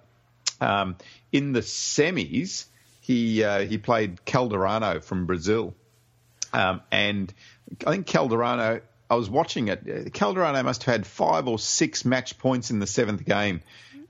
Um, 0.61 0.97
in 1.33 1.53
the 1.53 1.61
semis, 1.61 2.67
he 3.01 3.43
uh, 3.43 3.61
he 3.61 3.79
played 3.79 4.21
Calderano 4.27 5.03
from 5.03 5.27
Brazil, 5.27 5.75
um, 6.53 6.83
and 6.93 7.33
I 7.87 7.91
think 7.91 8.07
Calderano. 8.07 8.83
I 9.09 9.14
was 9.14 9.31
watching 9.31 9.69
it. 9.69 9.85
Calderano 10.12 10.64
must 10.64 10.83
have 10.83 10.93
had 10.93 11.07
five 11.07 11.47
or 11.47 11.61
six 11.61 12.05
match 12.05 12.38
points 12.38 12.73
in 12.73 12.81
the 12.81 12.88
seventh 12.88 13.25
game. 13.25 13.61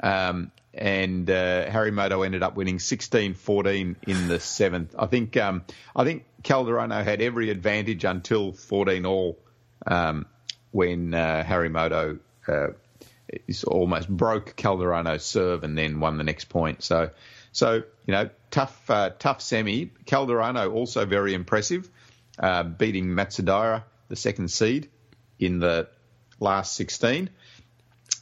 Um, 0.01 0.51
and 0.77 1.29
uh, 1.31 1.67
Harimoto 1.71 2.25
ended 2.25 2.43
up 2.43 2.55
winning 2.55 2.79
16-14 2.79 3.97
in 4.07 4.29
the 4.29 4.39
seventh. 4.39 4.95
I 4.99 5.07
think 5.07 5.37
um, 5.37 5.65
I 5.95 6.05
think 6.05 6.25
Calderano 6.43 7.03
had 7.03 7.23
every 7.23 7.51
advantage 7.51 8.05
until 8.05 8.53
14 8.53 9.07
all 9.07 9.39
um, 9.87 10.27
when 10.73 11.15
uh, 11.15 11.43
Harimoto 11.47 12.19
uh, 12.47 12.67
almost 13.67 14.09
broke 14.09 14.55
Calderano's 14.57 15.25
serve 15.25 15.65
and 15.65 15.77
then 15.77 15.99
won 15.99 16.19
the 16.19 16.25
next 16.25 16.51
point. 16.51 16.83
So 16.83 17.11
so 17.53 17.77
you 18.07 18.13
know 18.13 18.29
tough 18.51 18.91
uh, 18.91 19.11
tough 19.19 19.41
semi. 19.41 19.87
Calderano 20.05 20.73
also 20.73 21.07
very 21.07 21.33
impressive, 21.33 21.89
uh, 22.39 22.65
beating 22.65 23.07
Matsudaira, 23.07 23.85
the 24.09 24.17
second 24.17 24.51
seed, 24.51 24.91
in 25.39 25.59
the 25.59 25.89
last 26.39 26.75
16. 26.75 27.31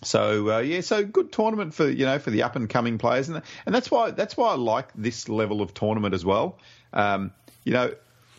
So 0.04 0.56
uh, 0.56 0.58
yeah, 0.58 0.80
so 0.80 1.04
good 1.04 1.32
tournament 1.32 1.74
for 1.74 1.88
you 1.88 2.04
know 2.04 2.18
for 2.18 2.30
the 2.30 2.42
up 2.42 2.56
and 2.56 2.68
coming 2.68 2.98
players, 2.98 3.28
and 3.28 3.42
and 3.66 3.74
that's 3.74 3.90
why 3.90 4.10
that's 4.10 4.36
why 4.36 4.52
I 4.52 4.56
like 4.56 4.92
this 4.94 5.28
level 5.28 5.62
of 5.62 5.74
tournament 5.74 6.14
as 6.14 6.24
well. 6.24 6.58
Um, 6.92 7.32
you 7.64 7.72
know, 7.72 7.94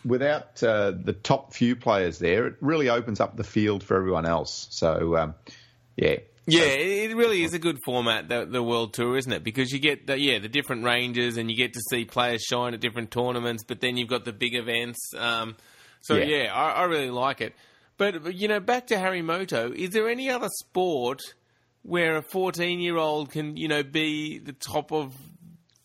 without 0.05 0.61
uh, 0.63 0.91
the 0.91 1.13
top 1.13 1.53
few 1.53 1.75
players 1.75 2.19
there, 2.19 2.47
it 2.47 2.55
really 2.61 2.89
opens 2.89 3.19
up 3.19 3.35
the 3.35 3.43
field 3.43 3.83
for 3.83 3.97
everyone 3.97 4.25
else. 4.25 4.67
So 4.71 5.17
um, 5.17 5.35
yeah. 5.95 6.17
Yeah, 6.47 6.61
it 6.61 7.15
really 7.15 7.41
is 7.41 7.55
a 7.55 7.59
good 7.59 7.79
format, 7.83 8.29
the, 8.29 8.45
the 8.45 8.61
World 8.61 8.93
Tour, 8.93 9.17
isn't 9.17 9.31
it? 9.31 9.43
Because 9.43 9.71
you 9.71 9.79
get 9.79 10.05
the, 10.05 10.19
yeah 10.19 10.37
the 10.37 10.47
different 10.47 10.83
ranges, 10.83 11.37
and 11.37 11.49
you 11.49 11.57
get 11.57 11.73
to 11.73 11.81
see 11.89 12.05
players 12.05 12.43
shine 12.43 12.75
at 12.75 12.81
different 12.81 13.09
tournaments. 13.09 13.63
But 13.67 13.81
then 13.81 13.97
you've 13.97 14.09
got 14.09 14.25
the 14.25 14.31
big 14.31 14.53
events. 14.53 14.99
Um, 15.17 15.55
so 16.01 16.15
yeah, 16.15 16.25
yeah 16.25 16.53
I, 16.53 16.81
I 16.81 16.83
really 16.83 17.09
like 17.09 17.41
it. 17.41 17.55
But 17.97 18.35
you 18.35 18.47
know, 18.47 18.59
back 18.59 18.87
to 18.87 18.95
Harimoto, 18.95 19.73
is 19.73 19.89
there 19.89 20.07
any 20.07 20.29
other 20.29 20.49
sport? 20.49 21.21
Where 21.85 22.17
a 22.17 22.21
14 22.21 22.79
year 22.79 22.97
old 22.97 23.29
can, 23.29 23.57
you 23.57 23.67
know, 23.67 23.83
be 23.83 24.39
the 24.39 24.53
top 24.53 24.91
of 24.91 25.15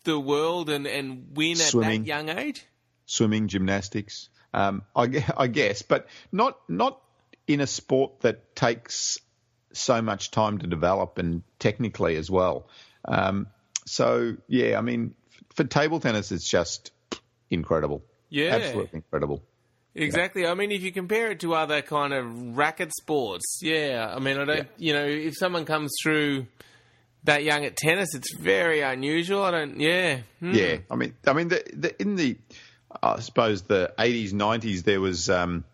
the 0.03 0.19
world 0.19 0.69
and, 0.69 0.87
and 0.87 1.27
win 1.35 1.55
Swimming. 1.55 1.89
at 1.89 1.99
that 1.99 2.07
young 2.07 2.29
age? 2.29 2.65
Swimming, 3.05 3.47
gymnastics, 3.47 4.29
um, 4.53 4.83
I, 4.95 5.23
I 5.37 5.47
guess, 5.47 5.81
but 5.83 6.07
not 6.31 6.57
not 6.67 6.99
in 7.47 7.61
a 7.61 7.67
sport 7.67 8.21
that 8.21 8.55
takes 8.55 9.19
so 9.73 10.01
much 10.01 10.31
time 10.31 10.57
to 10.59 10.67
develop 10.67 11.17
and 11.17 11.43
technically 11.59 12.15
as 12.15 12.29
well. 12.29 12.67
Um, 13.05 13.47
so 13.85 14.37
yeah, 14.47 14.77
I 14.77 14.81
mean, 14.81 15.13
for 15.53 15.63
table 15.63 15.99
tennis, 15.99 16.31
it's 16.31 16.47
just 16.47 16.91
incredible. 17.49 18.03
Yeah, 18.29 18.55
absolutely 18.55 18.97
incredible. 18.97 19.43
Exactly. 19.93 20.45
I 20.45 20.53
mean, 20.53 20.71
if 20.71 20.81
you 20.81 20.91
compare 20.91 21.31
it 21.31 21.41
to 21.41 21.53
other 21.53 21.81
kind 21.81 22.13
of 22.13 22.57
racket 22.57 22.91
sports, 23.01 23.59
yeah. 23.61 24.13
I 24.15 24.19
mean, 24.19 24.37
I 24.37 24.45
don't. 24.45 24.57
Yeah. 24.57 24.63
You 24.77 24.93
know, 24.93 25.05
if 25.05 25.37
someone 25.37 25.65
comes 25.65 25.91
through 26.01 26.47
that 27.25 27.43
young 27.43 27.65
at 27.65 27.75
tennis, 27.75 28.15
it's 28.15 28.33
very 28.33 28.81
unusual. 28.81 29.43
I 29.43 29.51
don't. 29.51 29.79
Yeah. 29.79 30.19
Hmm. 30.39 30.53
Yeah. 30.53 30.77
I 30.89 30.95
mean, 30.95 31.13
I 31.27 31.33
mean, 31.33 31.49
the, 31.49 31.63
the, 31.73 32.01
in 32.01 32.15
the, 32.15 32.37
I 33.03 33.19
suppose 33.19 33.63
the 33.63 33.93
eighties, 33.99 34.33
nineties, 34.33 34.83
there 34.83 35.01
was, 35.01 35.29
um, 35.29 35.65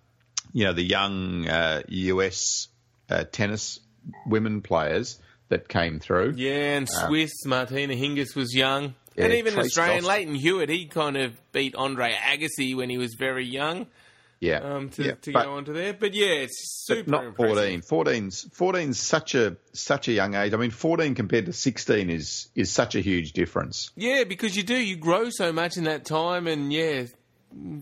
you 0.52 0.66
know, 0.66 0.74
the 0.74 0.84
young 0.84 1.48
uh, 1.48 1.84
US 1.88 2.70
uh, 3.10 3.24
tennis 3.24 3.80
women 4.26 4.62
players 4.62 5.20
that 5.50 5.68
came 5.68 6.00
through. 6.00 6.34
Yeah, 6.38 6.78
and 6.78 6.88
uh, 6.90 7.08
Swiss 7.08 7.46
Martina 7.46 7.94
Hingis 7.94 8.36
was 8.36 8.54
young. 8.54 8.96
Yeah, 9.16 9.26
and 9.26 9.34
even 9.34 9.54
Trace 9.54 9.68
Australian 9.68 10.04
Leighton 10.04 10.36
Hewitt, 10.36 10.70
he 10.70 10.86
kind 10.86 11.18
of 11.18 11.34
beat 11.52 11.76
Andre 11.76 12.14
Agassi 12.14 12.76
when 12.76 12.90
he 12.90 12.98
was 12.98 13.16
very 13.16 13.46
young. 13.46 13.88
Yeah. 14.40 14.58
Um, 14.58 14.90
to, 14.90 15.04
yeah, 15.04 15.12
to 15.22 15.32
go 15.32 15.54
onto 15.54 15.74
there. 15.74 15.94
But 15.94 16.14
yeah, 16.14 16.28
it's 16.28 16.86
super 16.86 17.10
not 17.10 17.26
impressive. 17.26 17.84
14. 17.86 18.26
14's, 18.26 18.46
14's 18.50 19.00
such 19.00 19.36
a 19.36 19.58
such 19.74 20.08
a 20.08 20.12
young 20.12 20.36
age. 20.36 20.54
I 20.54 20.58
mean, 20.58 20.72
14 20.72 21.16
compared 21.16 21.48
to 21.48 21.54
16 21.54 22.10
is 22.10 22.50
is 22.56 22.72
such 22.72 22.96
a 22.96 23.00
huge 23.00 23.34
difference. 23.34 23.92
Yeah, 23.96 24.24
because 24.26 24.56
you 24.56 24.64
do 24.64 24.76
you 24.76 24.96
grow 24.96 25.30
so 25.30 25.52
much 25.52 25.78
in 25.78 25.86
that 25.86 26.06
time, 26.06 26.48
and 26.48 26.72
yeah, 26.72 27.06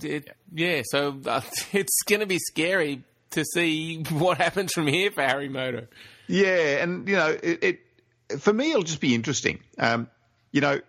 it, 0.01 0.29
yeah. 0.53 0.81
So 0.85 1.19
uh, 1.25 1.41
it's 1.73 2.03
going 2.05 2.21
to 2.21 2.27
be 2.27 2.39
scary 2.39 3.03
to 3.31 3.43
see 3.43 4.03
what 4.09 4.37
happens 4.37 4.71
from 4.73 4.87
here 4.87 5.11
for 5.11 5.23
Harimoto. 5.23 5.87
Yeah, 6.27 6.81
and 6.81 7.07
you 7.07 7.15
know, 7.15 7.37
it, 7.41 7.63
it 7.63 8.41
for 8.41 8.53
me 8.53 8.71
it'll 8.71 8.83
just 8.83 9.01
be 9.01 9.13
interesting. 9.13 9.59
Um, 9.77 10.09
you 10.51 10.61
know, 10.61 10.79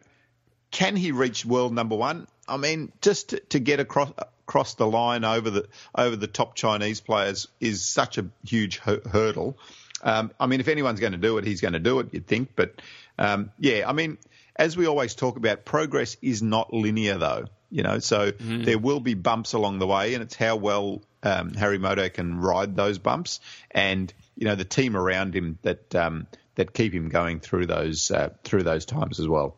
can 0.71 0.95
he 0.95 1.11
reach 1.11 1.45
world 1.45 1.75
number 1.75 1.97
one? 1.97 2.29
I 2.49 2.57
mean, 2.57 2.93
just 3.01 3.31
to, 3.31 3.41
to 3.41 3.59
get 3.59 3.81
across 3.81 4.13
across 4.47 4.75
the 4.75 4.87
line 4.87 5.25
over 5.25 5.51
the 5.51 5.67
over 5.95 6.15
the 6.15 6.29
top 6.29 6.55
Chinese 6.55 7.01
players 7.01 7.49
is 7.61 7.85
such 7.85 8.17
a 8.17 8.27
huge 8.45 8.79
hurdle. 8.79 9.59
Um, 10.03 10.31
I 10.39 10.47
mean, 10.47 10.61
if 10.61 10.69
anyone's 10.69 11.01
going 11.01 11.13
to 11.13 11.19
do 11.19 11.39
it, 11.39 11.45
he's 11.45 11.61
going 11.61 11.73
to 11.73 11.81
do 11.81 11.99
it. 11.99 12.13
You'd 12.13 12.27
think, 12.27 12.51
but 12.55 12.81
um, 13.19 13.51
yeah, 13.59 13.89
I 13.89 13.93
mean, 13.93 14.19
as 14.55 14.77
we 14.77 14.87
always 14.87 15.15
talk 15.15 15.37
about, 15.37 15.65
progress 15.65 16.17
is 16.23 16.43
not 16.43 16.73
linear, 16.73 17.19
though. 17.19 17.47
You 17.71 17.83
know, 17.83 17.99
so 17.99 18.31
mm. 18.31 18.65
there 18.65 18.79
will 18.79 19.01
be 19.01 19.15
bumps 19.15 19.53
along 19.53 19.81
the 19.81 19.87
way, 19.89 20.15
and 20.15 20.23
it's 20.23 20.37
how 20.37 20.55
well 20.55 21.03
um, 21.25 21.51
Harimoto 21.51 22.13
can 22.13 22.39
ride 22.39 22.77
those 22.77 22.99
bumps, 22.99 23.41
and 23.73 24.13
you 24.37 24.47
know 24.47 24.55
the 24.55 24.65
team 24.65 24.97
around 24.97 25.35
him 25.35 25.59
that 25.63 25.93
um, 25.97 26.29
that 26.55 26.73
keep 26.73 26.93
him 26.93 27.09
going 27.09 27.41
through 27.41 27.67
those 27.67 28.13
uh, 28.13 28.31
through 28.45 28.63
those 28.63 28.87
times 28.87 29.19
as 29.19 29.27
well. 29.27 29.57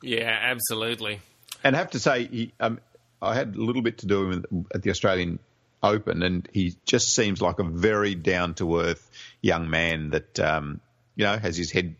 Yeah, 0.00 0.38
absolutely. 0.40 1.20
And 1.64 1.74
I 1.74 1.80
have 1.80 1.90
to 1.90 1.98
say, 1.98 2.26
he, 2.26 2.52
um, 2.60 2.78
I 3.20 3.34
had 3.34 3.56
a 3.56 3.62
little 3.62 3.82
bit 3.82 3.98
to 3.98 4.06
do 4.06 4.28
with 4.28 4.46
at 4.74 4.82
the 4.82 4.90
Australian 4.90 5.38
Open, 5.82 6.22
and 6.22 6.48
he 6.52 6.76
just 6.84 7.14
seems 7.14 7.40
like 7.40 7.58
a 7.58 7.64
very 7.64 8.14
down 8.14 8.54
to 8.54 8.80
earth 8.80 9.10
young 9.40 9.70
man 9.70 10.10
that 10.10 10.40
um, 10.40 10.80
you 11.14 11.24
know 11.24 11.36
has 11.38 11.56
his 11.56 11.70
head 11.70 11.96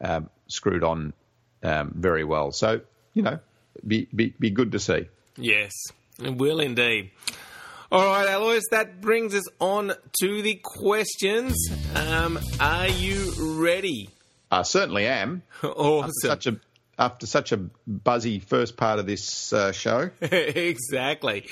um, 0.00 0.30
screwed 0.48 0.82
on 0.82 1.12
um, 1.62 1.92
very 1.94 2.24
well. 2.24 2.52
So 2.52 2.80
you 3.14 3.22
know, 3.22 3.38
be, 3.86 4.08
be 4.14 4.34
be 4.38 4.50
good 4.50 4.72
to 4.72 4.78
see. 4.78 5.08
Yes, 5.36 5.72
it 6.22 6.34
will 6.36 6.60
indeed. 6.60 7.10
All 7.90 8.04
right, 8.04 8.28
Alois, 8.28 8.60
that 8.70 9.00
brings 9.00 9.34
us 9.34 9.44
on 9.60 9.92
to 10.20 10.42
the 10.42 10.60
questions. 10.62 11.54
Um, 11.94 12.38
are 12.60 12.88
you 12.88 13.32
ready? 13.62 14.10
I 14.50 14.62
certainly 14.62 15.06
am. 15.06 15.42
awesome. 15.62 16.10
After 16.10 16.28
such 16.28 16.46
a 16.48 16.60
after 16.98 17.26
such 17.26 17.52
a 17.52 17.56
buzzy 17.86 18.40
first 18.40 18.76
part 18.76 18.98
of 18.98 19.06
this 19.06 19.52
uh, 19.52 19.72
show. 19.72 20.10
exactly. 20.20 21.46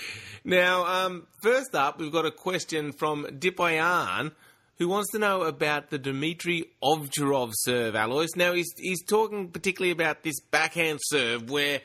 Now, 0.45 0.85
um, 0.85 1.27
first 1.43 1.75
up, 1.75 1.99
we've 1.99 2.13
got 2.13 2.27
a 2.27 2.31
question 2.31 2.93
from 2.93 3.25
Dipayan 3.25 4.33
who 4.79 4.89
wants 4.89 5.13
to 5.13 5.19
know 5.19 5.43
about 5.43 5.91
the 5.91 5.99
Dmitry 5.99 6.65
Ovcharov 6.83 7.53
serve, 7.55 7.95
Alois. 7.95 8.29
Now, 8.37 8.53
he's, 8.53 8.73
he's 8.77 9.03
talking 9.05 9.51
particularly 9.51 9.93
about 9.93 10.23
this 10.23 10.41
backhand 10.41 10.99
serve 11.03 11.49
where 11.49 11.81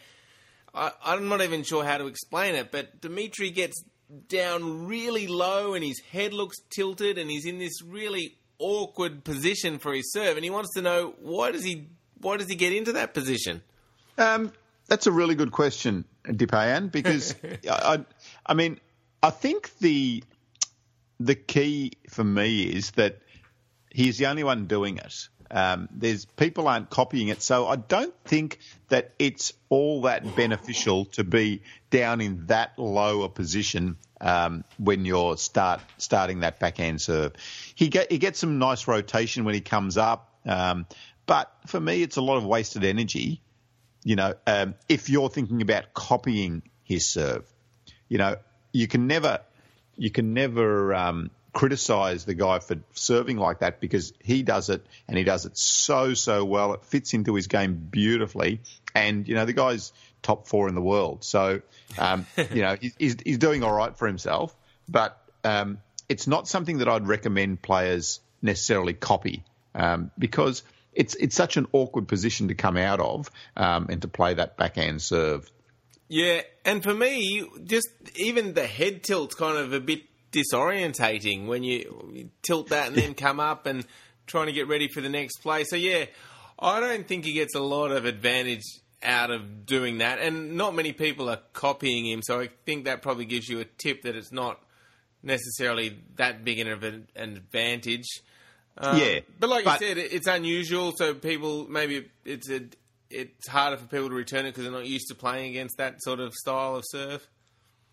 I, 0.73 0.91
I'm 1.03 1.29
not 1.29 1.41
even 1.41 1.63
sure 1.63 1.85
how 1.85 1.97
to 1.97 2.07
explain 2.07 2.55
it, 2.55 2.71
but 2.71 2.99
Dmitry 2.99 3.51
gets 3.51 3.81
down 4.27 4.87
really 4.87 5.27
low 5.27 5.73
and 5.73 5.83
his 5.83 6.01
head 6.11 6.33
looks 6.33 6.57
tilted 6.69 7.17
and 7.17 7.29
he's 7.29 7.45
in 7.45 7.59
this 7.59 7.81
really 7.81 8.35
awkward 8.59 9.23
position 9.23 9.79
for 9.79 9.93
his 9.93 10.11
serve 10.11 10.35
and 10.35 10.43
he 10.43 10.49
wants 10.49 10.73
to 10.75 10.81
know 10.81 11.15
why 11.19 11.51
does 11.51 11.63
he 11.63 11.87
why 12.21 12.37
does 12.37 12.47
he 12.47 12.55
get 12.55 12.73
into 12.73 12.93
that 12.93 13.13
position? 13.13 13.61
Um, 14.17 14.51
that's 14.87 15.07
a 15.07 15.11
really 15.11 15.35
good 15.35 15.51
question, 15.51 16.05
Dipayan, 16.25 16.91
because 16.91 17.35
I, 17.69 18.03
I 18.45 18.53
mean, 18.53 18.79
I 19.23 19.29
think 19.29 19.77
the 19.79 20.23
the 21.19 21.35
key 21.35 21.93
for 22.09 22.23
me 22.23 22.63
is 22.63 22.91
that 22.91 23.19
he's 23.91 24.17
the 24.17 24.25
only 24.25 24.43
one 24.43 24.65
doing 24.65 24.97
it. 24.97 25.29
Um, 25.51 25.89
there's 25.91 26.25
people 26.25 26.67
aren't 26.67 26.89
copying 26.89 27.27
it, 27.27 27.41
so 27.41 27.67
I 27.67 27.75
don't 27.75 28.13
think 28.23 28.59
that 28.87 29.13
it's 29.19 29.53
all 29.69 30.03
that 30.03 30.35
beneficial 30.35 31.05
to 31.05 31.23
be 31.23 31.61
down 31.89 32.21
in 32.21 32.45
that 32.47 32.79
low 32.79 33.23
a 33.23 33.29
position 33.29 33.97
um, 34.21 34.63
when 34.77 35.03
you're 35.03 35.35
start 35.35 35.81
starting 35.97 36.39
that 36.39 36.59
backhand 36.59 37.01
serve. 37.01 37.33
He 37.75 37.89
get 37.89 38.11
he 38.11 38.17
gets 38.17 38.39
some 38.39 38.59
nice 38.59 38.87
rotation 38.87 39.43
when 39.43 39.53
he 39.53 39.61
comes 39.61 39.97
up, 39.97 40.33
um, 40.45 40.85
but 41.31 41.49
for 41.65 41.79
me, 41.79 42.03
it's 42.03 42.17
a 42.17 42.21
lot 42.21 42.35
of 42.35 42.45
wasted 42.45 42.83
energy. 42.83 43.39
You 44.03 44.17
know, 44.17 44.33
um, 44.45 44.75
if 44.89 45.09
you're 45.09 45.29
thinking 45.29 45.61
about 45.61 45.93
copying 45.93 46.61
his 46.83 47.07
serve, 47.07 47.45
you 48.09 48.17
know, 48.17 48.35
you 48.73 48.85
can 48.89 49.07
never 49.07 49.39
you 49.95 50.11
can 50.11 50.33
never 50.33 50.93
um, 50.93 51.31
criticize 51.53 52.25
the 52.25 52.33
guy 52.33 52.59
for 52.59 52.75
serving 52.95 53.37
like 53.37 53.59
that 53.59 53.79
because 53.79 54.11
he 54.21 54.43
does 54.43 54.69
it 54.69 54.85
and 55.07 55.17
he 55.17 55.23
does 55.23 55.45
it 55.45 55.57
so 55.57 56.15
so 56.15 56.43
well. 56.43 56.73
It 56.73 56.83
fits 56.83 57.13
into 57.13 57.33
his 57.35 57.47
game 57.47 57.75
beautifully, 57.75 58.59
and 58.93 59.25
you 59.25 59.35
know 59.35 59.45
the 59.45 59.53
guy's 59.53 59.93
top 60.21 60.49
four 60.49 60.67
in 60.67 60.75
the 60.75 60.81
world, 60.81 61.23
so 61.23 61.61
um, 61.97 62.25
you 62.53 62.61
know 62.61 62.75
he's, 62.75 63.15
he's 63.23 63.37
doing 63.37 63.63
all 63.63 63.71
right 63.71 63.97
for 63.97 64.05
himself. 64.05 64.53
But 64.89 65.17
um, 65.45 65.77
it's 66.09 66.27
not 66.27 66.49
something 66.49 66.79
that 66.79 66.89
I'd 66.89 67.07
recommend 67.07 67.61
players 67.61 68.19
necessarily 68.41 68.93
copy 68.93 69.45
um, 69.73 70.11
because 70.19 70.63
it's 70.93 71.15
it's 71.15 71.35
such 71.35 71.57
an 71.57 71.67
awkward 71.71 72.07
position 72.07 72.49
to 72.49 72.55
come 72.55 72.77
out 72.77 72.99
of 72.99 73.29
um, 73.55 73.87
and 73.89 74.01
to 74.01 74.07
play 74.07 74.33
that 74.33 74.57
backhand 74.57 75.01
serve. 75.01 75.49
Yeah, 76.07 76.41
and 76.65 76.83
for 76.83 76.93
me, 76.93 77.47
just 77.63 77.87
even 78.15 78.53
the 78.53 78.67
head 78.67 79.03
tilt's 79.03 79.33
kind 79.33 79.57
of 79.57 79.71
a 79.71 79.79
bit 79.79 80.01
disorientating 80.31 81.47
when 81.47 81.63
you, 81.63 82.29
tilt 82.41 82.69
that 82.69 82.87
and 82.87 82.95
then 82.95 83.13
come 83.13 83.39
up 83.39 83.65
and 83.65 83.85
trying 84.27 84.47
to 84.47 84.51
get 84.51 84.67
ready 84.67 84.87
for 84.87 85.01
the 85.01 85.09
next 85.09 85.37
play. 85.37 85.63
So 85.63 85.75
yeah, 85.75 86.05
I 86.59 86.79
don't 86.79 87.07
think 87.07 87.25
he 87.25 87.33
gets 87.33 87.55
a 87.55 87.61
lot 87.61 87.91
of 87.91 88.05
advantage 88.05 88.63
out 89.03 89.31
of 89.31 89.65
doing 89.65 89.99
that, 89.99 90.19
and 90.19 90.57
not 90.57 90.75
many 90.75 90.93
people 90.93 91.29
are 91.29 91.39
copying 91.53 92.05
him. 92.05 92.21
So 92.21 92.39
I 92.39 92.49
think 92.65 92.85
that 92.85 93.01
probably 93.01 93.25
gives 93.25 93.47
you 93.47 93.59
a 93.59 93.65
tip 93.65 94.03
that 94.03 94.15
it's 94.15 94.31
not 94.31 94.61
necessarily 95.23 95.97
that 96.15 96.43
big 96.43 96.59
of 96.67 96.83
an 96.83 97.07
advantage. 97.15 98.21
Um, 98.77 98.97
yeah, 98.97 99.19
but 99.39 99.49
like 99.49 99.65
but, 99.65 99.81
you 99.81 99.87
said, 99.87 99.97
it's 99.97 100.27
unusual. 100.27 100.93
So 100.95 101.13
people 101.13 101.67
maybe 101.67 102.09
it's 102.25 102.49
a 102.49 102.61
it's 103.09 103.47
harder 103.47 103.77
for 103.77 103.85
people 103.85 104.09
to 104.09 104.15
return 104.15 104.45
it 104.45 104.49
because 104.49 104.63
they're 104.63 104.71
not 104.71 104.87
used 104.87 105.07
to 105.09 105.15
playing 105.15 105.51
against 105.51 105.77
that 105.77 106.01
sort 106.01 106.19
of 106.19 106.33
style 106.33 106.75
of 106.75 106.83
serve. 106.87 107.27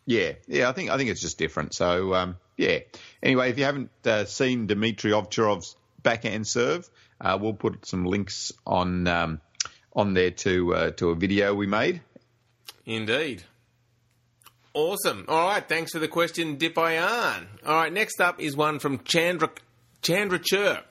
Yeah, 0.07 0.33
yeah, 0.47 0.69
I 0.69 0.73
think 0.73 0.91
I 0.91 0.97
think 0.97 1.11
it's 1.11 1.21
just 1.21 1.38
different. 1.38 1.75
So 1.75 2.14
um, 2.14 2.37
yeah. 2.57 2.79
Anyway, 3.23 3.51
if 3.51 3.59
you 3.59 3.64
haven't 3.64 3.91
uh, 4.05 4.25
seen 4.25 4.67
Dmitry 4.67 5.12
Ovcharov's 5.12 5.77
backhand 6.03 6.47
serve, 6.47 6.88
uh, 7.21 7.37
we'll 7.41 7.53
put 7.53 7.87
some 7.87 8.05
links 8.05 8.53
on 8.67 9.07
um, 9.07 9.41
on 9.95 10.14
there 10.14 10.31
to 10.31 10.75
uh, 10.75 10.91
to 10.93 11.11
a 11.11 11.14
video 11.14 11.55
we 11.55 11.67
made. 11.67 12.01
Indeed. 12.87 13.43
Awesome. 14.73 15.25
All 15.29 15.49
right, 15.49 15.69
thanks 15.69 15.93
for 15.93 15.99
the 15.99 16.09
question, 16.09 16.57
Dipayan. 16.57 17.47
All 17.67 17.75
right, 17.75 17.93
next 17.93 18.21
up 18.21 18.41
is 18.41 18.57
one 18.57 18.79
from 18.79 18.99
Chandra 19.03 19.51
Chandra 20.03 20.39
Chur 20.39 20.83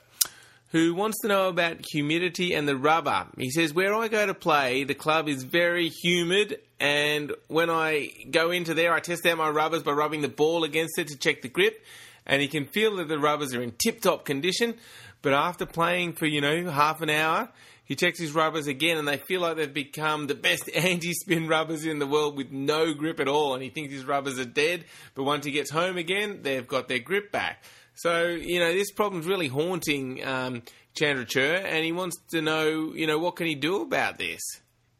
who 0.70 0.94
wants 0.94 1.20
to 1.22 1.28
know 1.28 1.48
about 1.48 1.78
humidity 1.90 2.54
and 2.54 2.68
the 2.68 2.76
rubber. 2.76 3.26
He 3.38 3.50
says, 3.50 3.72
Where 3.72 3.94
I 3.94 4.08
go 4.08 4.26
to 4.26 4.34
play, 4.34 4.84
the 4.84 4.94
club 4.94 5.28
is 5.28 5.42
very 5.42 5.88
humid, 5.88 6.60
and 6.78 7.32
when 7.48 7.70
I 7.70 8.10
go 8.30 8.50
into 8.50 8.74
there, 8.74 8.92
I 8.92 9.00
test 9.00 9.24
out 9.26 9.38
my 9.38 9.48
rubbers 9.48 9.82
by 9.82 9.92
rubbing 9.92 10.20
the 10.20 10.28
ball 10.28 10.64
against 10.64 10.98
it 10.98 11.08
to 11.08 11.16
check 11.16 11.42
the 11.42 11.48
grip, 11.48 11.82
and 12.26 12.42
he 12.42 12.48
can 12.48 12.66
feel 12.66 12.96
that 12.96 13.08
the 13.08 13.18
rubbers 13.18 13.54
are 13.54 13.62
in 13.62 13.72
tip 13.72 14.00
top 14.00 14.24
condition. 14.24 14.74
But 15.22 15.32
after 15.32 15.66
playing 15.66 16.12
for, 16.12 16.26
you 16.26 16.40
know, 16.40 16.70
half 16.70 17.00
an 17.00 17.10
hour, 17.10 17.48
he 17.84 17.96
checks 17.96 18.20
his 18.20 18.32
rubbers 18.32 18.66
again, 18.66 18.98
and 18.98 19.08
they 19.08 19.16
feel 19.16 19.40
like 19.40 19.56
they've 19.56 19.72
become 19.72 20.26
the 20.26 20.34
best 20.34 20.68
anti 20.74 21.14
spin 21.14 21.48
rubbers 21.48 21.86
in 21.86 21.98
the 21.98 22.06
world 22.06 22.36
with 22.36 22.52
no 22.52 22.92
grip 22.92 23.20
at 23.20 23.26
all. 23.26 23.54
And 23.54 23.62
he 23.62 23.70
thinks 23.70 23.92
his 23.92 24.04
rubbers 24.04 24.38
are 24.38 24.44
dead, 24.44 24.84
but 25.14 25.24
once 25.24 25.46
he 25.46 25.50
gets 25.50 25.70
home 25.70 25.96
again, 25.96 26.40
they've 26.42 26.68
got 26.68 26.88
their 26.88 26.98
grip 26.98 27.32
back. 27.32 27.64
So, 27.98 28.28
you 28.28 28.60
know, 28.60 28.72
this 28.72 28.92
problem's 28.92 29.26
really 29.26 29.48
haunting 29.48 30.24
um, 30.24 30.62
Chandra 30.94 31.24
Chur, 31.24 31.56
and 31.56 31.84
he 31.84 31.90
wants 31.90 32.16
to 32.30 32.40
know, 32.40 32.92
you 32.94 33.08
know, 33.08 33.18
what 33.18 33.34
can 33.34 33.48
he 33.48 33.56
do 33.56 33.82
about 33.82 34.18
this? 34.18 34.40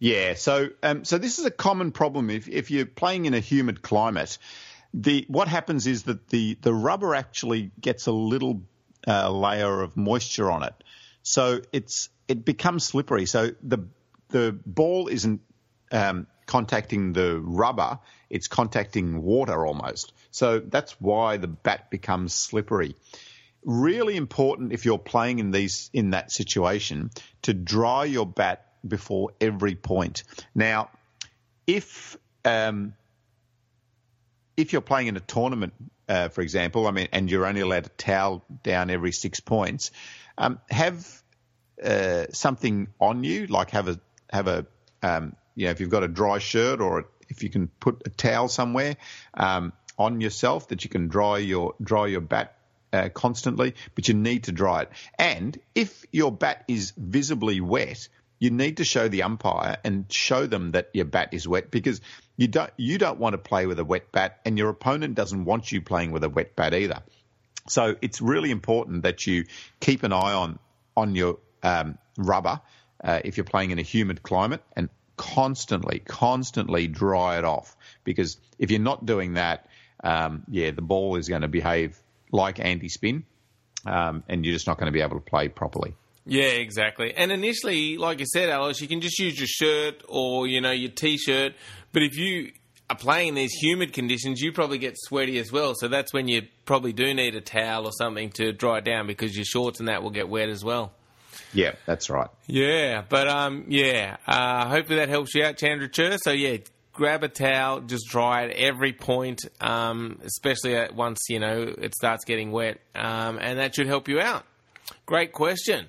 Yeah, 0.01 0.35
so 0.35 0.71
um, 0.83 1.05
so 1.05 1.17
this 1.17 1.39
is 1.39 1.45
a 1.45 1.51
common 1.51 1.93
problem 1.93 2.29
if, 2.29 2.49
if 2.49 2.73
you're 2.73 2.87
playing 2.87 3.27
in 3.27 3.35
a 3.35 3.41
humid 3.41 3.83
climate. 3.83 4.39
The 4.95 5.25
what 5.29 5.47
happens 5.47 5.87
is 5.87 6.05
that 6.05 6.29
the, 6.29 6.59
the 6.61 6.75
rubber 6.75 7.15
actually 7.15 7.71
gets 7.81 8.07
a 8.07 8.13
little 8.13 8.63
uh, 9.07 9.31
layer 9.31 9.81
of 9.81 9.97
moisture 9.97 10.51
on 10.51 10.65
it, 10.65 10.75
so 11.23 11.61
it's 11.73 12.09
it 12.27 12.45
becomes 12.45 12.85
slippery. 12.85 13.27
So 13.27 13.51
the 13.63 13.87
the 14.31 14.59
ball 14.67 15.07
isn't 15.07 15.41
um, 15.93 16.27
contacting 16.47 17.13
the 17.13 17.39
rubber; 17.39 17.99
it's 18.31 18.49
contacting 18.49 19.23
water 19.23 19.67
almost. 19.67 20.13
So 20.31 20.61
that's 20.61 20.93
why 21.01 21.37
the 21.39 21.49
bat 21.49 21.91
becomes 21.91 22.35
slippery. 22.35 22.95
Really 23.65 24.17
important 24.17 24.73
if 24.73 24.85
you're 24.85 24.99
playing 24.99 25.39
in 25.39 25.51
these 25.51 25.91
in 25.93 26.11
that 26.11 26.31
situation 26.31 27.11
to 27.43 27.55
dry 27.55 28.05
your 28.05 28.27
bat 28.27 28.67
before 28.87 29.31
every 29.41 29.75
point. 29.75 30.23
Now, 30.55 30.91
if 31.67 32.17
um, 32.45 32.95
if 34.57 34.73
you're 34.73 34.83
playing 34.83 35.09
in 35.09 35.17
a 35.17 35.21
tournament, 35.21 35.73
uh, 36.09 36.29
for 36.29 36.41
example, 36.41 36.87
I 36.87 36.93
mean, 36.93 37.09
and 37.13 37.31
you're 37.31 37.47
only 37.47 37.61
allowed 37.61 37.85
to 37.85 37.91
towel 37.91 38.45
down 38.63 38.91
every 38.91 39.13
six 39.13 39.41
points, 39.41 39.91
um, 40.37 40.61
have 40.71 41.23
uh, 41.83 42.27
something 42.33 42.89
on 43.01 43.25
you, 43.25 43.47
like 43.47 43.71
have 43.71 43.89
a 43.89 44.01
have 44.31 44.49
a 44.49 44.67
um, 45.03 45.37
you 45.55 45.67
know 45.67 45.71
if 45.71 45.81
you've 45.81 45.91
got 45.91 46.05
a 46.05 46.09
dry 46.09 46.39
shirt 46.39 46.81
or 46.81 47.07
if 47.29 47.43
you 47.43 47.51
can 47.51 47.69
put 47.81 48.03
a 48.07 48.11
towel 48.11 48.49
somewhere, 48.49 48.97
um, 49.35 49.73
on 49.99 50.21
yourself 50.21 50.69
that 50.69 50.85
you 50.85 50.91
can 50.91 51.09
dry 51.09 51.39
your 51.39 51.75
dry 51.83 52.07
your 52.07 52.21
bat 52.21 52.57
uh, 52.93 53.09
constantly, 53.13 53.75
but 53.95 54.09
you 54.09 54.15
need 54.15 54.45
to 54.45 54.53
dry 54.53 54.83
it. 54.83 54.91
And 55.19 55.59
if 55.75 56.07
your 56.13 56.33
bat 56.33 56.65
is 56.69 56.93
visibly 56.97 57.61
wet, 57.61 58.09
you 58.39 58.51
need 58.51 58.77
to 58.77 58.85
show 58.85 59.09
the 59.09 59.25
umpire 59.25 59.79
and 59.85 60.11
show 60.11 60.47
them 60.47 60.73
that 60.73 60.91
your 60.95 61.05
bat 61.05 61.31
is 61.33 61.47
wet 61.47 61.71
because 61.71 62.01
you 62.37 62.49
don't 62.49 62.71
you 62.77 62.99
don't 62.99 63.19
want 63.19 63.35
to 63.35 63.39
play 63.39 63.67
with 63.67 63.79
a 63.79 63.85
wet 63.85 64.13
bat, 64.13 64.41
and 64.45 64.57
your 64.57 64.69
opponent 64.69 65.15
doesn't 65.17 65.45
want 65.45 65.71
you 65.73 65.83
playing 65.83 66.13
with 66.13 66.25
a 66.25 66.29
wet 66.29 66.55
bat 66.55 66.73
either. 66.73 67.03
So 67.69 67.97
it's 68.01 68.21
really 68.21 68.51
important 68.51 69.03
that 69.03 69.27
you 69.27 69.45
keep 69.81 70.03
an 70.05 70.13
eye 70.13 70.33
on 70.33 70.59
on 70.97 71.15
your 71.15 71.39
um, 71.63 71.99
rubber 72.17 72.61
uh, 73.03 73.21
if 73.25 73.37
you're 73.37 73.45
playing 73.45 73.73
in 73.73 73.79
a 73.79 73.83
humid 73.83 74.23
climate 74.23 74.63
and 74.75 74.89
constantly, 75.19 75.99
constantly 75.99 76.87
dry 76.87 77.39
it 77.39 77.45
off. 77.45 77.77
Because 78.05 78.39
if 78.59 78.71
you're 78.71 78.81
not 78.81 79.05
doing 79.05 79.35
that, 79.35 79.67
um, 80.03 80.45
yeah, 80.49 80.71
the 80.71 80.81
ball 80.83 81.17
is 81.17 81.29
going 81.29 81.43
to 81.43 81.49
behave 81.49 81.99
like 82.33 82.59
anti 82.59 82.89
spin, 82.89 83.25
um, 83.85 84.23
and 84.29 84.45
you're 84.45 84.55
just 84.55 84.67
not 84.67 84.79
going 84.79 84.87
to 84.87 84.93
be 84.93 85.03
able 85.03 85.17
to 85.17 85.25
play 85.25 85.49
properly. 85.49 85.95
Yeah, 86.25 86.45
exactly. 86.45 87.15
And 87.15 87.33
initially, 87.33 87.97
like 87.97 88.21
you 88.21 88.27
said, 88.27 88.51
Alice, 88.51 88.81
you 88.81 88.89
can 88.89 89.01
just 89.01 89.19
use 89.19 89.39
your 89.39 89.47
shirt 89.47 90.03
or 90.09 90.47
you 90.47 90.61
know 90.61 90.73
your 90.73 90.91
t-shirt. 90.91 91.55
But 91.93 92.03
if 92.03 92.17
you 92.17 92.53
are 92.91 92.97
playing 92.97 93.29
in 93.29 93.35
these 93.35 93.53
humid 93.53 93.95
conditions, 93.95 94.41
you 94.41 94.53
probably 94.53 94.79
get 94.79 94.95
sweaty 94.99 95.39
as 95.39 95.51
well. 95.51 95.75
So 95.75 95.89
that's 95.89 96.13
when 96.13 96.29
you 96.29 96.43
probably 96.67 96.93
do 96.93 97.15
need 97.15 97.35
a 97.35 97.41
towel 97.41 97.87
or 97.87 97.93
something 97.93 98.31
to 98.33 98.53
dry 98.53 98.81
down 98.81 99.07
because 99.07 99.35
your 99.35 99.47
shorts 99.47 99.79
and 99.81 99.89
that 99.89 100.03
will 100.03 100.11
get 100.11 100.29
wet 100.29 100.51
as 100.51 100.63
well. 100.63 100.93
Yeah, 101.53 101.73
that's 101.87 102.11
right. 102.11 102.29
Yeah, 102.47 103.03
but 103.09 103.29
um, 103.29 103.65
yeah. 103.69 104.17
Uh, 104.27 104.69
hopefully 104.69 104.99
that 104.99 105.09
helps 105.09 105.35
you 105.35 105.45
out, 105.45 105.57
Chandra 105.57 105.89
Chur. 105.89 106.19
So 106.19 106.31
yeah, 106.31 106.59
grab 106.93 107.23
a 107.23 107.29
towel, 107.29 107.81
just 107.81 108.09
dry 108.09 108.43
it 108.43 108.57
every 108.57 108.93
point, 108.93 109.41
um, 109.61 110.21
especially 110.25 110.77
once 110.95 111.19
you 111.29 111.39
know 111.39 111.63
it 111.63 111.95
starts 111.95 112.25
getting 112.25 112.53
wet, 112.53 112.81
um, 112.95 113.39
and 113.41 113.59
that 113.59 113.75
should 113.75 113.87
help 113.87 114.09
you 114.09 114.21
out. 114.21 114.45
Great 115.07 115.33
question. 115.33 115.89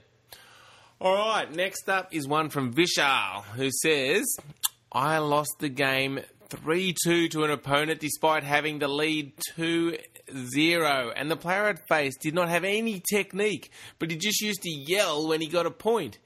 All 1.02 1.16
right, 1.16 1.50
next 1.54 1.88
up 1.88 2.14
is 2.14 2.28
one 2.28 2.50
from 2.50 2.74
Vishal 2.74 3.44
who 3.56 3.70
says, 3.72 4.26
I 4.92 5.20
lost 5.20 5.56
the 5.60 5.70
game 5.70 6.20
3 6.50 6.96
2 7.04 7.30
to 7.30 7.44
an 7.44 7.52
opponent 7.52 8.00
despite 8.00 8.44
having 8.44 8.80
the 8.80 8.88
lead 8.88 9.34
2 9.56 9.98
0. 10.34 11.12
And 11.16 11.30
the 11.30 11.36
player 11.36 11.66
I'd 11.66 11.80
faced 11.88 12.22
did 12.22 12.34
not 12.34 12.50
have 12.50 12.64
any 12.64 13.02
technique, 13.12 13.72
but 13.98 14.12
he 14.12 14.18
just 14.18 14.42
used 14.42 14.62
to 14.64 14.70
yell 14.70 15.28
when 15.28 15.42
he 15.42 15.48
got 15.48 15.66
a 15.66 15.72
point. 15.72 16.18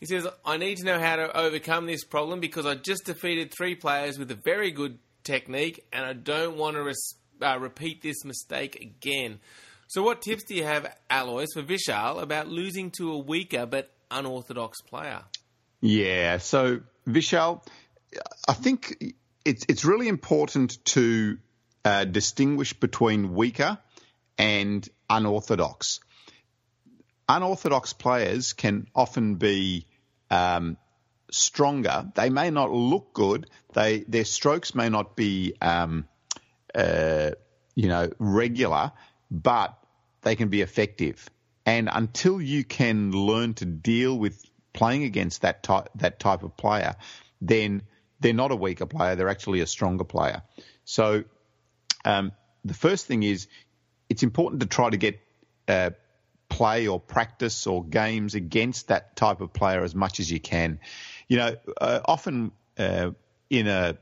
He 0.00 0.06
says, 0.06 0.26
I 0.44 0.56
need 0.56 0.78
to 0.78 0.84
know 0.84 0.98
how 0.98 1.16
to 1.16 1.36
overcome 1.36 1.86
this 1.86 2.04
problem 2.04 2.40
because 2.40 2.66
I 2.66 2.74
just 2.74 3.04
defeated 3.04 3.52
three 3.56 3.76
players 3.76 4.18
with 4.18 4.30
a 4.32 4.34
very 4.34 4.72
good 4.72 4.98
technique 5.22 5.84
and 5.92 6.04
I 6.04 6.12
don't 6.12 6.56
want 6.56 6.76
to 6.76 6.82
res- 6.82 7.14
uh, 7.40 7.58
repeat 7.60 8.02
this 8.02 8.24
mistake 8.24 8.80
again. 8.80 9.38
So, 9.86 10.02
what 10.02 10.22
tips 10.22 10.44
do 10.44 10.54
you 10.54 10.64
have, 10.64 10.92
Alois, 11.10 11.48
for 11.54 11.62
Vishal 11.62 12.20
about 12.20 12.48
losing 12.48 12.90
to 12.92 13.12
a 13.12 13.18
weaker 13.18 13.66
but 13.66 13.92
unorthodox 14.12 14.80
player. 14.82 15.22
Yeah. 15.80 16.38
So 16.38 16.80
Vishal, 17.08 17.64
I 18.48 18.52
think 18.52 19.14
it's 19.44 19.66
it's 19.68 19.84
really 19.84 20.08
important 20.08 20.84
to 20.86 21.38
uh, 21.84 22.04
distinguish 22.04 22.72
between 22.74 23.34
weaker 23.34 23.78
and 24.38 24.88
unorthodox. 25.08 26.00
Unorthodox 27.28 27.92
players 27.92 28.52
can 28.52 28.86
often 28.94 29.36
be 29.36 29.86
um, 30.30 30.76
stronger. 31.30 32.10
They 32.14 32.30
may 32.30 32.50
not 32.50 32.70
look 32.70 33.12
good. 33.12 33.48
They 33.72 34.00
their 34.00 34.24
strokes 34.24 34.74
may 34.74 34.88
not 34.88 35.16
be 35.16 35.54
um, 35.60 36.06
uh, 36.74 37.32
you 37.74 37.88
know 37.88 38.10
regular, 38.18 38.92
but 39.30 39.78
they 40.22 40.36
can 40.36 40.48
be 40.48 40.60
effective. 40.60 41.28
And 41.64 41.88
until 41.92 42.40
you 42.40 42.64
can 42.64 43.12
learn 43.12 43.54
to 43.54 43.64
deal 43.64 44.18
with 44.18 44.44
playing 44.72 45.04
against 45.04 45.42
that 45.42 45.62
type 45.62 45.88
that 45.96 46.18
type 46.18 46.42
of 46.42 46.56
player, 46.56 46.94
then 47.40 47.82
they're 48.22 48.32
not 48.32 48.52
a 48.52 48.56
weaker 48.56 48.86
player. 48.86 49.16
They're 49.16 49.28
actually 49.28 49.60
a 49.60 49.66
stronger 49.66 50.04
player. 50.04 50.42
So 50.84 51.24
um, 52.04 52.32
the 52.64 52.74
first 52.74 53.06
thing 53.06 53.22
is 53.22 53.48
it's 54.08 54.22
important 54.22 54.60
to 54.62 54.66
try 54.66 54.90
to 54.90 54.96
get 54.96 55.20
uh, 55.68 55.90
play 56.48 56.86
or 56.86 57.00
practice 57.00 57.66
or 57.66 57.84
games 57.84 58.34
against 58.34 58.88
that 58.88 59.16
type 59.16 59.40
of 59.40 59.52
player 59.52 59.82
as 59.82 59.94
much 59.94 60.20
as 60.20 60.30
you 60.30 60.40
can. 60.40 60.80
You 61.28 61.36
know, 61.38 61.56
uh, 61.80 62.00
often 62.04 62.52
uh, 62.78 63.10
in 63.50 63.66
a 63.66 63.98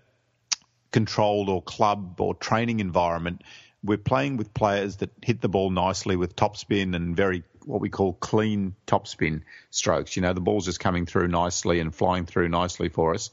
controlled 0.93 1.49
or 1.49 1.63
club 1.63 2.21
or 2.21 2.35
training 2.35 2.81
environment, 2.81 3.43
we're 3.83 3.99
playing 3.99 4.37
with 4.37 4.53
players 4.53 4.97
that 4.97 5.11
hit 5.23 5.41
the 5.41 5.49
ball 5.49 5.71
nicely 5.71 6.17
with 6.17 6.37
topspin 6.37 6.95
and 6.95 7.17
very 7.17 7.45
what 7.65 7.81
we 7.81 7.89
call 7.89 8.13
clean 8.15 8.75
topspin 8.87 9.43
strokes. 9.71 10.17
You 10.17 10.23
know, 10.23 10.33
the 10.33 10.41
ball's 10.41 10.65
just 10.65 10.81
coming 10.81 11.07
through 11.07 11.29
nicely 11.29 11.81
and 11.81 11.95
flying 11.95 12.27
through 12.27 12.49
nicely 12.49 12.89
for 12.89 13.15
us. 13.15 13.31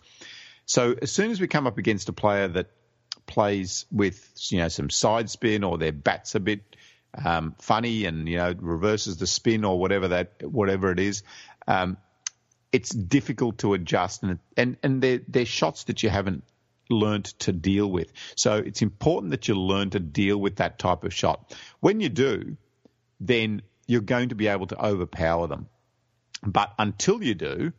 So 0.67 0.95
as 1.01 1.11
soon 1.11 1.31
as 1.31 1.41
we 1.41 1.47
come 1.47 1.65
up 1.65 1.77
against 1.77 2.09
a 2.09 2.13
player 2.13 2.47
that 2.49 2.67
plays 3.25 3.85
with 3.91 4.31
you 4.49 4.59
know 4.59 4.67
some 4.67 4.89
side 4.89 5.29
spin 5.29 5.63
or 5.63 5.77
their 5.77 5.91
bat's 5.91 6.35
a 6.35 6.39
bit 6.39 6.75
um, 7.13 7.55
funny 7.59 8.05
and 8.05 8.27
you 8.27 8.37
know 8.37 8.53
reverses 8.59 9.17
the 9.17 9.27
spin 9.27 9.65
or 9.65 9.79
whatever 9.79 10.09
that 10.09 10.43
whatever 10.43 10.91
it 10.91 10.99
is, 10.99 11.23
um, 11.67 11.97
it's 12.71 12.89
difficult 12.89 13.59
to 13.59 13.73
adjust 13.73 14.23
and 14.23 14.39
and 14.57 14.77
and 14.83 15.01
they're, 15.01 15.21
they're 15.27 15.45
shots 15.45 15.85
that 15.85 16.03
you 16.03 16.09
haven't 16.09 16.43
learned 16.89 17.25
to 17.39 17.53
deal 17.53 17.89
with. 17.89 18.11
So 18.35 18.55
it's 18.55 18.81
important 18.81 19.31
that 19.31 19.47
you 19.47 19.55
learn 19.55 19.91
to 19.91 19.99
deal 19.99 20.37
with 20.37 20.57
that 20.57 20.79
type 20.79 21.03
of 21.05 21.13
shot. 21.13 21.55
When 21.79 22.01
you 22.01 22.09
do, 22.09 22.57
then 23.19 23.61
you're 23.87 24.01
going 24.01 24.29
to 24.29 24.35
be 24.35 24.47
able 24.47 24.67
to 24.67 24.85
overpower 24.85 25.47
them. 25.47 25.67
But 26.43 26.73
until 26.77 27.23
you 27.23 27.35
do, 27.35 27.73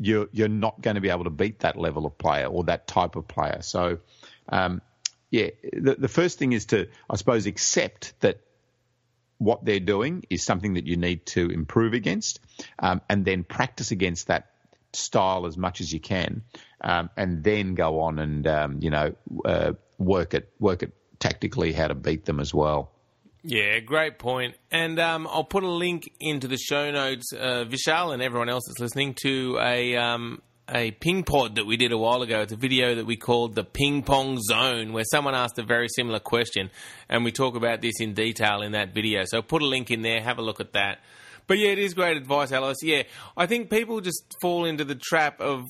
you're 0.00 0.28
you're 0.32 0.48
not 0.48 0.80
going 0.80 0.94
to 0.94 1.00
be 1.00 1.10
able 1.10 1.24
to 1.24 1.30
beat 1.30 1.60
that 1.60 1.76
level 1.76 2.06
of 2.06 2.16
player 2.16 2.46
or 2.46 2.64
that 2.64 2.88
type 2.88 3.16
of 3.16 3.28
player. 3.28 3.58
So, 3.60 3.98
um, 4.48 4.80
yeah, 5.30 5.50
the, 5.72 5.94
the 5.94 6.08
first 6.08 6.38
thing 6.38 6.52
is 6.52 6.66
to, 6.66 6.88
I 7.08 7.16
suppose, 7.16 7.46
accept 7.46 8.14
that 8.20 8.40
what 9.38 9.64
they're 9.64 9.78
doing 9.78 10.24
is 10.30 10.42
something 10.42 10.74
that 10.74 10.86
you 10.86 10.96
need 10.96 11.26
to 11.26 11.50
improve 11.50 11.92
against, 11.92 12.40
um, 12.78 13.02
and 13.08 13.24
then 13.24 13.44
practice 13.44 13.90
against 13.90 14.28
that 14.28 14.50
style 14.92 15.46
as 15.46 15.56
much 15.56 15.80
as 15.80 15.92
you 15.92 16.00
can, 16.00 16.42
um, 16.80 17.10
and 17.16 17.44
then 17.44 17.74
go 17.74 18.00
on 18.00 18.18
and 18.18 18.46
um, 18.46 18.78
you 18.80 18.90
know 18.90 19.14
uh, 19.44 19.72
work 19.98 20.32
it 20.32 20.50
work 20.58 20.82
it 20.82 20.92
tactically 21.18 21.74
how 21.74 21.88
to 21.88 21.94
beat 21.94 22.24
them 22.24 22.40
as 22.40 22.54
well. 22.54 22.90
Yeah, 23.42 23.78
great 23.80 24.18
point. 24.18 24.56
And 24.70 24.98
um, 24.98 25.26
I'll 25.26 25.44
put 25.44 25.62
a 25.62 25.70
link 25.70 26.12
into 26.20 26.46
the 26.46 26.58
show 26.58 26.90
notes, 26.90 27.32
uh, 27.32 27.64
Vishal 27.66 28.12
and 28.12 28.22
everyone 28.22 28.50
else 28.50 28.64
that's 28.66 28.80
listening, 28.80 29.14
to 29.22 29.58
a 29.62 29.96
um, 29.96 30.42
a 30.68 30.90
ping 30.90 31.24
pod 31.24 31.56
that 31.56 31.66
we 31.66 31.76
did 31.76 31.92
a 31.92 31.98
while 31.98 32.22
ago. 32.22 32.40
It's 32.40 32.52
a 32.52 32.56
video 32.56 32.96
that 32.96 33.06
we 33.06 33.16
called 33.16 33.54
the 33.54 33.64
Ping 33.64 34.02
Pong 34.02 34.38
Zone, 34.40 34.92
where 34.92 35.04
someone 35.10 35.34
asked 35.34 35.58
a 35.58 35.62
very 35.62 35.88
similar 35.88 36.20
question, 36.20 36.70
and 37.08 37.24
we 37.24 37.32
talk 37.32 37.56
about 37.56 37.80
this 37.80 37.94
in 38.00 38.12
detail 38.12 38.62
in 38.62 38.72
that 38.72 38.94
video. 38.94 39.22
So 39.24 39.38
I'll 39.38 39.42
put 39.42 39.62
a 39.62 39.66
link 39.66 39.90
in 39.90 40.02
there, 40.02 40.20
have 40.20 40.38
a 40.38 40.42
look 40.42 40.60
at 40.60 40.74
that. 40.74 40.98
But 41.46 41.58
yeah, 41.58 41.70
it 41.70 41.80
is 41.80 41.94
great 41.94 42.16
advice, 42.16 42.52
Alice. 42.52 42.78
Yeah, 42.82 43.02
I 43.36 43.46
think 43.46 43.70
people 43.70 44.00
just 44.00 44.22
fall 44.40 44.66
into 44.66 44.84
the 44.84 44.94
trap 44.94 45.40
of 45.40 45.64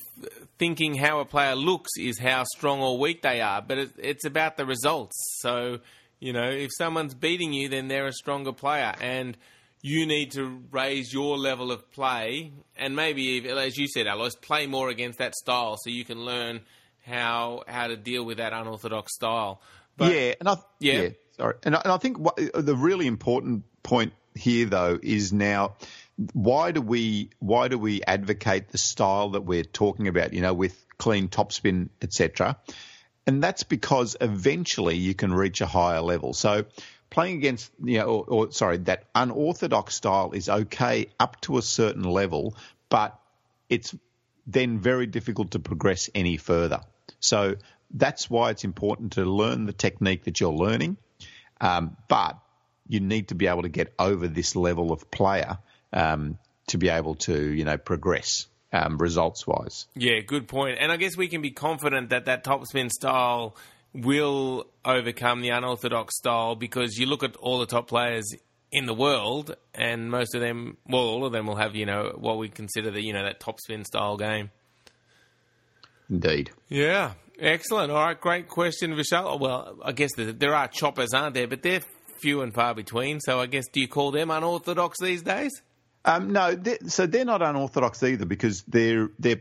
thinking 0.59 0.95
how 0.95 1.21
a 1.21 1.25
player 1.25 1.55
looks 1.55 1.93
is 1.99 2.19
how 2.19 2.45
strong 2.45 2.81
or 2.81 2.99
weak 2.99 3.23
they 3.23 3.41
are, 3.41 3.63
but 3.63 3.79
it's 3.97 4.27
about 4.27 4.59
the 4.59 4.67
results. 4.67 5.17
So, 5.39 5.79
you 6.21 6.33
know, 6.33 6.49
if 6.49 6.71
someone's 6.77 7.15
beating 7.15 7.53
you, 7.53 7.69
then 7.69 7.89
they're 7.89 8.07
a 8.07 8.13
stronger 8.13 8.53
player. 8.53 8.95
And 9.01 9.37
you 9.83 10.07
need 10.07 10.33
to 10.33 10.63
raise 10.71 11.13
your 11.13 11.39
level 11.39 11.73
of 11.73 11.91
play 11.91 12.53
and 12.77 12.95
maybe, 12.95 13.49
as 13.49 13.77
you 13.77 13.89
said, 13.89 14.07
Alice, 14.07 14.35
play 14.35 14.67
more 14.67 14.91
against 14.91 15.19
that 15.19 15.35
style 15.35 15.77
so 15.79 15.91
you 15.91 16.05
can 16.05 16.25
learn 16.25 16.61
how 17.07 17.63
how 17.67 17.87
to 17.87 17.97
deal 17.97 18.25
with 18.25 18.37
that 18.37 18.53
unorthodox 18.53 19.15
style. 19.15 19.63
But, 19.97 20.13
yeah, 20.13 20.35
and 20.39 20.49
I, 20.49 20.57
yeah. 20.79 20.93
yeah 20.93 21.09
sorry, 21.37 21.55
and 21.63 21.77
I, 21.77 21.81
and 21.83 21.93
I 21.93 21.97
think 21.97 22.19
what, 22.19 22.37
the 22.37 22.77
really 22.77 23.07
important 23.07 23.65
point 23.83 24.13
here 24.35 24.67
though 24.67 24.99
is 25.03 25.33
now 25.33 25.77
why 26.35 26.71
do 26.71 26.81
we 26.81 27.31
why 27.39 27.69
do 27.69 27.79
we 27.79 28.03
advocate 28.03 28.69
the 28.69 28.79
style 28.79 29.31
that 29.31 29.43
we're 29.43 29.65
talking 29.65 30.09
about? 30.09 30.33
You 30.35 30.43
know, 30.43 30.53
with 30.53 30.85
clean 30.99 31.29
topspin, 31.29 31.89
etc. 32.03 32.59
And 33.27 33.43
that's 33.43 33.63
because 33.63 34.17
eventually 34.21 34.97
you 34.97 35.15
can 35.15 35.33
reach 35.33 35.61
a 35.61 35.67
higher 35.67 36.01
level. 36.01 36.33
So 36.33 36.65
playing 37.11 37.37
against, 37.37 37.71
you 37.83 37.99
know, 37.99 38.07
or, 38.07 38.25
or 38.25 38.53
sorry, 38.53 38.79
that 38.79 39.05
unorthodox 39.15 39.95
style 39.95 40.33
is 40.33 40.49
okay 40.49 41.07
up 41.19 41.41
to 41.43 41.59
a 41.59 41.63
certain 41.63 42.05
level, 42.05 42.57
but 42.89 43.19
it's 43.69 43.95
then 44.47 44.79
very 44.79 45.07
difficult 45.07 45.53
to 45.53 45.59
progress 45.59 46.09
any 46.15 46.37
further. 46.37 46.81
So 47.21 47.57
that's 47.93 48.31
why 48.31 48.51
it's 48.51 48.65
important 48.65 49.13
to 49.13 49.25
learn 49.25 49.67
the 49.67 49.73
technique 49.73 50.25
that 50.25 50.41
you're 50.41 50.53
learning. 50.53 50.97
Um, 51.61 51.97
but 52.09 52.39
you 52.89 53.01
need 53.01 53.29
to 53.29 53.35
be 53.35 53.47
able 53.47 53.63
to 53.63 53.69
get 53.69 53.93
over 53.99 54.27
this 54.27 54.57
level 54.57 54.93
of 54.93 55.11
player 55.11 55.59
um, 55.93 56.39
to 56.69 56.79
be 56.79 56.89
able 56.89 57.17
to, 57.17 57.39
you 57.39 57.65
know, 57.65 57.77
progress 57.77 58.47
um, 58.73 58.99
results 58.99 59.47
wise. 59.47 59.87
Yeah, 59.95 60.21
good 60.21 60.49
point. 60.49 60.79
And 60.81 60.93
I 60.93 60.97
guess 60.97 61.17
we 61.17 61.29
can 61.29 61.43
be 61.43 61.51
confident 61.51 62.11
that 62.11 62.27
that 62.27 62.45
topspin 62.45 62.91
style 62.91 63.57
will 63.93 64.67
overcome 64.85 65.41
the 65.41 65.51
unorthodox 65.51 66.17
style 66.17 66.55
because 66.55 66.97
you 66.97 67.07
look 67.07 67.23
at 67.23 67.37
all 67.37 67.59
the 67.59 67.67
top 67.67 67.89
players 67.89 68.25
in 68.73 68.87
the 68.87 68.95
world, 68.95 69.57
and 69.75 70.11
most 70.11 70.35
of 70.35 70.41
them, 70.41 70.77
well, 70.87 71.03
all 71.03 71.27
of 71.27 71.33
them 71.33 71.47
will 71.47 71.57
have, 71.57 71.75
you 71.75 71.87
know, 71.87 72.15
what 72.17 72.39
we 72.39 72.49
consider 72.49 72.93
the, 72.93 73.03
you 73.03 73.13
know, 73.13 73.25
that 73.25 73.41
topspin 73.41 73.85
style 73.85 74.17
game. 74.17 74.51
Indeed. 76.09 76.51
Yeah, 76.69 77.15
excellent. 77.41 77.91
All 77.91 78.05
right, 78.05 78.21
great 78.21 78.47
question, 78.47 78.95
Vishal. 78.95 79.41
Well, 79.41 79.77
I 79.85 79.91
guess 79.91 80.11
there 80.17 80.55
are 80.55 80.69
choppers, 80.69 81.13
aren't 81.13 81.35
there? 81.35 81.49
But 81.49 81.63
they're 81.63 81.83
few 82.21 82.43
and 82.43 82.55
far 82.55 82.75
between. 82.75 83.21
So 83.21 83.41
I 83.41 83.47
guess 83.47 83.65
do 83.73 83.81
you 83.81 83.89
call 83.89 84.11
them 84.11 84.31
unorthodox 84.31 84.99
these 85.01 85.23
days? 85.23 85.63
Um, 86.05 86.33
no, 86.33 86.55
they're, 86.55 86.79
so 86.87 87.07
they're 87.07 87.25
not 87.25 87.43
unorthodox 87.43 88.03
either 88.03 88.25
because 88.25 88.63
they're 88.63 89.11
they're. 89.19 89.41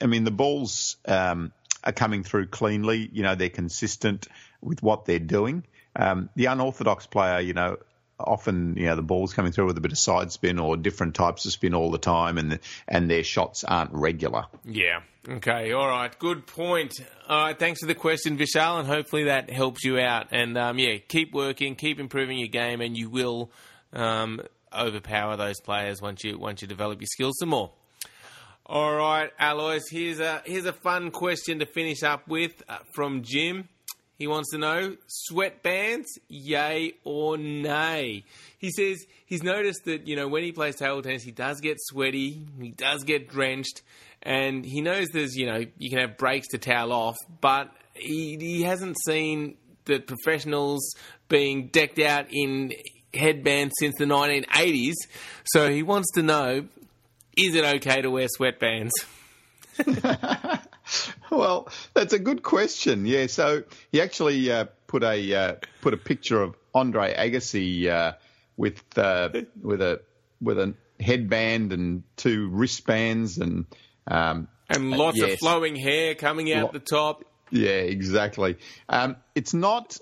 I 0.00 0.06
mean, 0.06 0.24
the 0.24 0.30
balls 0.30 0.96
um, 1.06 1.52
are 1.82 1.92
coming 1.92 2.22
through 2.22 2.48
cleanly. 2.48 3.08
You 3.12 3.22
know, 3.22 3.34
they're 3.34 3.50
consistent 3.50 4.28
with 4.60 4.82
what 4.82 5.04
they're 5.04 5.18
doing. 5.18 5.64
Um, 5.96 6.30
the 6.36 6.46
unorthodox 6.46 7.06
player, 7.06 7.40
you 7.40 7.52
know, 7.52 7.78
often 8.18 8.76
you 8.76 8.86
know 8.86 8.96
the 8.96 9.02
ball's 9.02 9.34
coming 9.34 9.52
through 9.52 9.66
with 9.66 9.78
a 9.78 9.80
bit 9.80 9.92
of 9.92 9.98
side 9.98 10.32
spin 10.32 10.58
or 10.58 10.76
different 10.76 11.14
types 11.14 11.44
of 11.46 11.52
spin 11.52 11.74
all 11.74 11.90
the 11.90 11.98
time, 11.98 12.38
and 12.38 12.58
and 12.88 13.10
their 13.10 13.24
shots 13.24 13.64
aren't 13.64 13.92
regular. 13.92 14.44
Yeah. 14.64 15.00
Okay. 15.28 15.72
All 15.72 15.88
right. 15.88 16.16
Good 16.18 16.46
point. 16.46 16.94
All 17.28 17.46
right. 17.46 17.58
Thanks 17.58 17.80
for 17.80 17.86
the 17.86 17.94
question, 17.94 18.36
Vishal, 18.36 18.78
and 18.78 18.86
hopefully 18.86 19.24
that 19.24 19.50
helps 19.50 19.84
you 19.84 19.98
out. 19.98 20.28
And 20.32 20.58
um, 20.58 20.78
yeah, 20.78 20.98
keep 21.08 21.32
working, 21.32 21.76
keep 21.76 21.98
improving 21.98 22.38
your 22.38 22.48
game, 22.48 22.80
and 22.80 22.96
you 22.96 23.08
will 23.08 23.50
um, 23.92 24.40
overpower 24.76 25.36
those 25.36 25.60
players 25.60 26.02
once 26.02 26.24
you 26.24 26.38
once 26.38 26.62
you 26.62 26.68
develop 26.68 27.00
your 27.00 27.06
skills 27.06 27.36
some 27.38 27.50
more. 27.50 27.70
All 28.66 28.94
right, 28.94 29.30
Alois. 29.38 29.82
Here's 29.90 30.20
a 30.20 30.42
here's 30.44 30.64
a 30.64 30.72
fun 30.72 31.10
question 31.10 31.58
to 31.58 31.66
finish 31.66 32.02
up 32.02 32.26
with 32.28 32.62
uh, 32.68 32.78
from 32.94 33.22
Jim. 33.22 33.68
He 34.16 34.26
wants 34.26 34.50
to 34.52 34.58
know 34.58 34.96
sweatbands, 35.30 36.06
yay 36.28 36.92
or 37.02 37.36
nay. 37.36 38.24
He 38.58 38.70
says 38.70 39.04
he's 39.26 39.42
noticed 39.42 39.84
that, 39.86 40.06
you 40.06 40.14
know, 40.14 40.28
when 40.28 40.44
he 40.44 40.52
plays 40.52 40.76
table 40.76 41.02
tennis, 41.02 41.24
he 41.24 41.32
does 41.32 41.60
get 41.60 41.78
sweaty, 41.80 42.46
he 42.60 42.70
does 42.70 43.02
get 43.02 43.28
drenched, 43.28 43.82
and 44.22 44.64
he 44.64 44.80
knows 44.80 45.08
there's, 45.08 45.34
you 45.34 45.46
know, 45.46 45.64
you 45.78 45.90
can 45.90 45.98
have 45.98 46.16
breaks 46.16 46.48
to 46.48 46.58
towel 46.58 46.92
off, 46.92 47.16
but 47.40 47.72
he, 47.94 48.36
he 48.38 48.62
hasn't 48.62 48.96
seen 49.04 49.56
the 49.84 49.98
professionals 49.98 50.94
being 51.28 51.68
decked 51.68 51.98
out 51.98 52.26
in 52.30 52.72
headbands 53.14 53.74
since 53.78 53.96
the 53.98 54.04
1980s. 54.04 54.94
So 55.44 55.70
he 55.70 55.82
wants 55.82 56.10
to 56.14 56.22
know 56.22 56.66
is 57.36 57.54
it 57.54 57.64
okay 57.64 58.02
to 58.02 58.10
wear 58.10 58.28
sweatbands? 58.28 58.90
well, 61.30 61.68
that's 61.94 62.12
a 62.12 62.18
good 62.18 62.42
question. 62.42 63.06
Yeah, 63.06 63.26
so 63.26 63.64
he 63.90 64.00
actually 64.00 64.50
uh, 64.50 64.66
put 64.86 65.02
a 65.02 65.34
uh, 65.34 65.54
put 65.80 65.94
a 65.94 65.96
picture 65.96 66.40
of 66.40 66.54
Andre 66.74 67.14
Agassi 67.14 67.88
uh, 67.88 68.12
with 68.56 68.82
uh, 68.96 69.30
with 69.60 69.82
a 69.82 70.00
with 70.40 70.58
a 70.58 70.74
headband 71.00 71.72
and 71.72 72.04
two 72.16 72.48
wristbands 72.50 73.38
and 73.38 73.66
um, 74.06 74.48
and 74.68 74.90
lots 74.90 75.18
yes. 75.18 75.32
of 75.32 75.38
flowing 75.38 75.76
hair 75.76 76.14
coming 76.14 76.52
out 76.52 76.66
Lo- 76.66 76.70
the 76.72 76.80
top. 76.80 77.24
Yeah, 77.50 77.70
exactly. 77.70 78.56
Um, 78.88 79.16
it's 79.34 79.54
not 79.54 79.98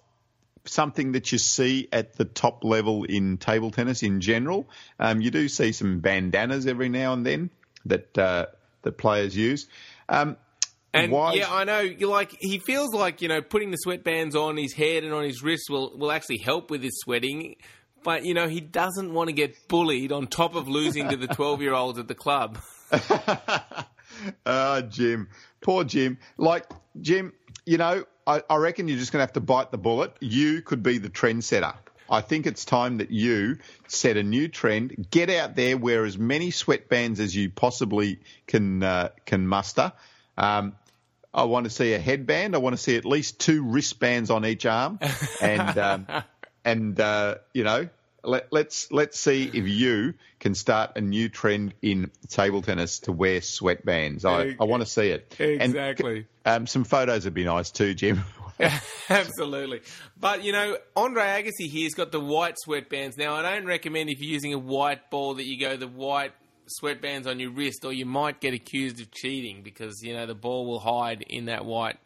something 0.65 1.13
that 1.13 1.33
you 1.33 1.39
see 1.39 1.89
at 1.93 2.15
the 2.15 2.25
top 2.25 2.65
level 2.65 3.05
in 3.05 3.37
table 3.37 3.71
tennis 3.71 4.03
in 4.03 4.21
general. 4.21 4.69
Um, 4.99 5.21
you 5.21 5.31
do 5.31 5.49
see 5.49 5.73
some 5.73 6.01
bandanas 6.01 6.67
every 6.67 6.89
now 6.89 7.13
and 7.13 7.27
then 7.27 7.51
that 7.87 8.17
uh, 8.17 8.47
that 8.83 8.99
players 8.99 9.37
use. 9.37 9.67
Um, 10.09 10.37
and 10.95 11.11
Why? 11.11 11.35
yeah, 11.35 11.53
I 11.53 11.65
know. 11.65 11.81
You 11.81 12.09
like 12.09 12.37
he 12.39 12.59
feels 12.59 12.93
like 12.95 13.23
you 13.23 13.29
know 13.29 13.41
putting 13.41 13.71
the 13.71 13.79
sweatbands 13.87 14.35
on 14.35 14.57
his 14.57 14.75
head 14.75 15.05
and 15.05 15.13
on 15.13 15.25
his 15.25 15.43
wrists 15.43 15.71
will 15.71 15.97
will 15.97 16.13
actually 16.13 16.39
help 16.39 16.71
with 16.71 16.83
his 16.83 16.99
sweating. 17.01 17.57
But 18.05 18.25
you 18.25 18.35
know 18.35 18.47
he 18.47 18.61
doesn't 18.61 19.13
want 19.13 19.29
to 19.29 19.33
get 19.33 19.69
bullied 19.69 20.13
on 20.13 20.27
top 20.27 20.55
of 20.55 20.69
losing 20.69 21.09
to 21.09 21.17
the 21.17 21.27
twelve 21.35 21.63
year 21.63 21.73
olds 21.73 21.99
at 21.99 22.09
the 22.09 22.15
club. 22.15 22.59
uh, 24.45 24.83
Jim, 24.91 25.29
poor 25.63 25.85
Jim. 25.85 26.19
Like 26.37 26.67
Jim, 27.01 27.33
you 27.65 27.79
know, 27.79 28.05
I, 28.27 28.43
I 28.49 28.57
reckon 28.57 28.89
you're 28.89 28.99
just 28.99 29.13
going 29.13 29.21
to 29.21 29.25
have 29.25 29.35
to 29.35 29.41
bite 29.41 29.71
the 29.71 29.79
bullet. 29.79 30.15
You 30.21 30.63
could 30.63 30.83
be 30.83 30.99
the 30.99 31.11
trendsetter. 31.11 31.75
I 32.09 32.21
think 32.21 32.47
it's 32.47 32.65
time 32.65 32.99
that 32.99 33.11
you 33.11 33.59
set 33.89 34.17
a 34.17 34.23
new 34.23 34.49
trend. 34.49 35.07
Get 35.11 35.31
out 35.31 35.57
there, 35.57 35.77
wear 35.79 36.05
as 36.05 36.19
many 36.19 36.51
sweatbands 36.51 37.21
as 37.21 37.35
you 37.35 37.49
possibly 37.49 38.21
can 38.47 38.83
uh, 38.83 39.09
can 39.25 39.47
muster. 39.47 39.93
Um, 40.37 40.75
I 41.33 41.45
want 41.45 41.65
to 41.65 41.71
see 41.71 41.95
a 41.95 41.99
headband. 41.99 42.55
I 42.55 42.59
want 42.59 42.77
to 42.77 42.83
see 42.83 42.97
at 42.97 43.07
least 43.07 43.41
two 43.41 43.65
wristbands 43.65 44.31
on 44.31 44.45
each 44.45 44.67
arm, 44.67 44.99
and 45.41 45.79
um, 45.79 46.07
and 46.65 47.01
uh, 47.01 47.37
you 47.55 47.65
know, 47.65 47.89
let, 48.25 48.45
us 48.45 48.49
let's, 48.51 48.93
let's 48.93 49.21
see 49.21 49.45
if 49.53 49.67
you 49.67 50.15
can 50.41 50.55
start 50.55 50.93
a 50.97 51.01
new 51.01 51.29
trend 51.29 51.75
in 51.83 52.11
table 52.29 52.63
tennis 52.63 53.01
to 53.01 53.13
wear 53.13 53.41
sweatbands. 53.41 54.25
I, 54.25 54.57
I 54.61 54.65
want 54.65 54.83
to 54.83 54.89
see 54.89 55.09
it. 55.09 55.35
Exactly. 55.39 56.27
And, 56.45 56.63
um, 56.63 56.67
some 56.67 56.85
photos 56.85 57.25
would 57.25 57.35
be 57.35 57.45
nice 57.45 57.71
too, 57.71 57.95
Jim. 57.95 58.25
Absolutely. 59.09 59.81
But, 60.19 60.45
you 60.45 60.53
know, 60.53 60.77
Andre 60.95 61.23
Agassi 61.23 61.71
here's 61.71 61.95
got 61.95 62.13
the 62.13 62.21
white 62.21 62.57
sweatbands. 62.67 63.17
Now, 63.17 63.35
I 63.35 63.43
don't 63.43 63.67
recommend 63.67 64.11
if 64.11 64.21
you're 64.21 64.31
using 64.31 64.55
a 64.55 64.59
white 64.59 65.11
ball 65.11 65.35
that 65.35 65.47
you 65.47 65.59
go 65.59 65.77
the 65.77 65.89
white 65.89 66.33
sweatbands 66.81 67.27
on 67.27 67.41
your 67.41 67.51
wrist, 67.51 67.85
or 67.85 67.93
you 67.93 68.07
might 68.07 68.41
get 68.41 68.55
accused 68.55 69.01
of 69.01 69.11
cheating 69.11 69.63
because 69.63 70.03
you 70.03 70.15
know 70.15 70.27
the 70.27 70.35
ball 70.35 70.67
will 70.67 70.79
hide 70.81 71.23
in 71.29 71.47
that 71.47 71.65
white 71.65 71.99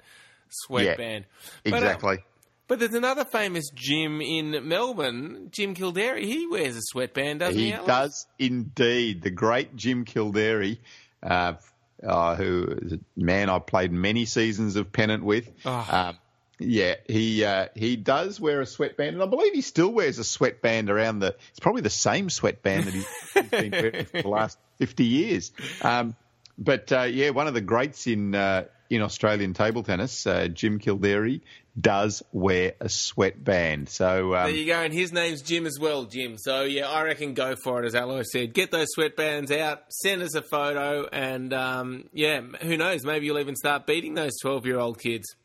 sweatband. 0.49 1.27
Yeah, 1.65 1.75
exactly. 1.77 2.17
But, 2.17 2.25
but 2.69 2.79
there's 2.79 2.95
another 2.95 3.25
famous 3.25 3.71
Jim 3.75 4.21
in 4.21 4.69
Melbourne, 4.69 5.49
Jim 5.51 5.75
Kildare. 5.75 6.17
He 6.19 6.47
wears 6.47 6.77
a 6.77 6.83
sweatband, 6.83 7.41
doesn't 7.41 7.59
he? 7.59 7.73
He 7.73 7.87
does 7.87 8.27
indeed. 8.39 9.23
The 9.23 9.31
great 9.31 9.77
Jim 9.77 10.05
Kildare, 10.05 10.77
uh, 11.23 11.55
uh, 12.03 12.35
who 12.37 12.65
is 12.83 12.93
a 12.95 13.01
man 13.17 13.51
I 13.51 13.59
played 13.59 13.93
many 13.93 14.25
seasons 14.25 14.77
of 14.77 14.93
pennant 14.93 15.25
with. 15.25 15.51
Oh. 15.65 15.89
Um, 15.91 16.19
yeah, 16.59 16.95
he 17.07 17.45
uh, 17.45 17.69
he 17.75 17.97
does 17.97 18.41
wear 18.41 18.63
a 18.63 18.67
sweatband, 18.67 19.15
and 19.15 19.23
I 19.23 19.27
believe 19.27 19.53
he 19.53 19.61
still 19.61 19.93
wears 19.93 20.19
a 20.19 20.25
sweatband 20.25 20.89
around 20.89 21.19
the. 21.19 21.37
It's 21.51 21.61
probably 21.61 21.83
the 21.83 21.91
same 21.91 22.31
sweatband 22.31 22.85
that 22.85 22.95
he's, 22.95 23.09
he's 23.35 23.45
been 23.51 23.71
wearing 23.71 24.05
for 24.07 24.23
the 24.23 24.29
last 24.29 24.59
fifty 24.79 25.05
years. 25.05 25.53
Um, 25.83 26.17
but 26.57 26.91
uh, 26.93 27.03
yeah, 27.03 27.31
one 27.31 27.47
of 27.47 27.53
the 27.53 27.61
greats 27.61 28.07
in 28.07 28.35
uh, 28.35 28.65
in 28.91 29.03
Australian 29.03 29.55
table 29.55 29.83
tennis, 29.83 30.27
uh, 30.27 30.49
Jim 30.49 30.79
Kildare, 30.79 31.41
does 31.79 32.23
wear 32.33 32.75
a 32.81 32.89
sweatband. 32.89 33.89
So 33.89 34.35
um, 34.35 34.47
there 34.47 34.57
you 34.57 34.67
go, 34.67 34.81
and 34.81 34.93
his 34.93 35.13
name's 35.13 35.43
Jim 35.43 35.67
as 35.67 35.79
well, 35.79 36.05
Jim. 36.05 36.37
So 36.39 36.63
yeah, 36.63 36.89
I 36.89 37.03
reckon 37.03 37.35
go 37.35 37.55
for 37.57 37.83
it. 37.83 37.87
As 37.87 37.95
Alois 37.95 38.25
said, 38.33 38.55
get 38.55 38.71
those 38.71 38.89
sweatbands 38.97 39.51
out, 39.51 39.85
send 39.91 40.23
us 40.23 40.35
a 40.35 40.43
photo, 40.43 41.07
and 41.13 41.53
um, 41.53 42.09
yeah, 42.13 42.41
who 42.41 42.77
knows? 42.77 43.05
Maybe 43.05 43.27
you'll 43.27 43.39
even 43.39 43.57
start 43.57 43.87
beating 43.87 44.15
those 44.15 44.33
twelve-year-old 44.41 44.99
kids. 44.99 45.37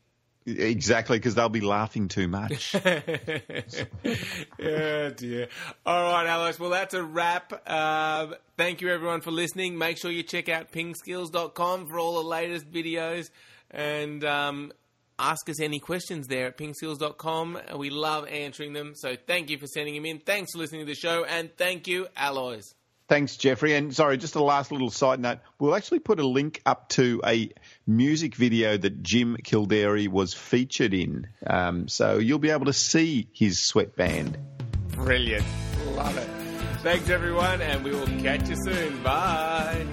Exactly, 0.44 1.18
because 1.18 1.34
they'll 1.36 1.48
be 1.48 1.60
laughing 1.60 2.08
too 2.08 2.26
much. 2.26 2.74
yeah, 2.74 3.00
dear. 5.16 5.48
All 5.86 6.02
right, 6.02 6.26
Alois. 6.26 6.58
Well, 6.58 6.70
that's 6.70 6.94
a 6.94 7.02
wrap. 7.02 7.52
Uh, 7.66 8.34
thank 8.56 8.80
you, 8.80 8.88
everyone, 8.88 9.20
for 9.20 9.30
listening. 9.30 9.78
Make 9.78 9.98
sure 9.98 10.10
you 10.10 10.24
check 10.24 10.48
out 10.48 10.72
pingskills.com 10.72 11.86
for 11.86 11.98
all 11.98 12.14
the 12.22 12.28
latest 12.28 12.70
videos 12.70 13.30
and 13.70 14.24
um, 14.24 14.72
ask 15.18 15.48
us 15.48 15.60
any 15.60 15.78
questions 15.78 16.26
there 16.26 16.48
at 16.48 16.58
pingskills.com. 16.58 17.58
We 17.76 17.90
love 17.90 18.26
answering 18.26 18.72
them. 18.72 18.94
So 18.96 19.14
thank 19.26 19.48
you 19.48 19.58
for 19.58 19.66
sending 19.66 19.94
them 19.94 20.06
in. 20.06 20.18
Thanks 20.18 20.52
for 20.52 20.58
listening 20.58 20.80
to 20.80 20.86
the 20.86 20.94
show. 20.96 21.24
And 21.24 21.56
thank 21.56 21.86
you, 21.86 22.08
Alois. 22.16 22.74
Thanks, 23.12 23.36
Jeffrey. 23.36 23.74
And 23.74 23.94
sorry, 23.94 24.16
just 24.16 24.36
a 24.36 24.42
last 24.42 24.72
little 24.72 24.88
side 24.88 25.20
note. 25.20 25.40
We'll 25.58 25.74
actually 25.74 25.98
put 25.98 26.18
a 26.18 26.26
link 26.26 26.62
up 26.64 26.88
to 26.90 27.20
a 27.26 27.50
music 27.86 28.34
video 28.34 28.78
that 28.78 29.02
Jim 29.02 29.36
Kildare 29.36 30.08
was 30.08 30.32
featured 30.32 30.94
in. 30.94 31.26
Um, 31.46 31.88
so 31.88 32.16
you'll 32.16 32.38
be 32.38 32.48
able 32.48 32.64
to 32.64 32.72
see 32.72 33.28
his 33.34 33.60
sweatband. 33.60 34.38
Brilliant. 34.92 35.44
Love 35.88 36.16
it. 36.16 36.28
Thanks, 36.78 37.10
everyone, 37.10 37.60
and 37.60 37.84
we 37.84 37.90
will 37.90 38.06
catch 38.06 38.48
you 38.48 38.56
soon. 38.64 39.02
Bye. 39.02 39.86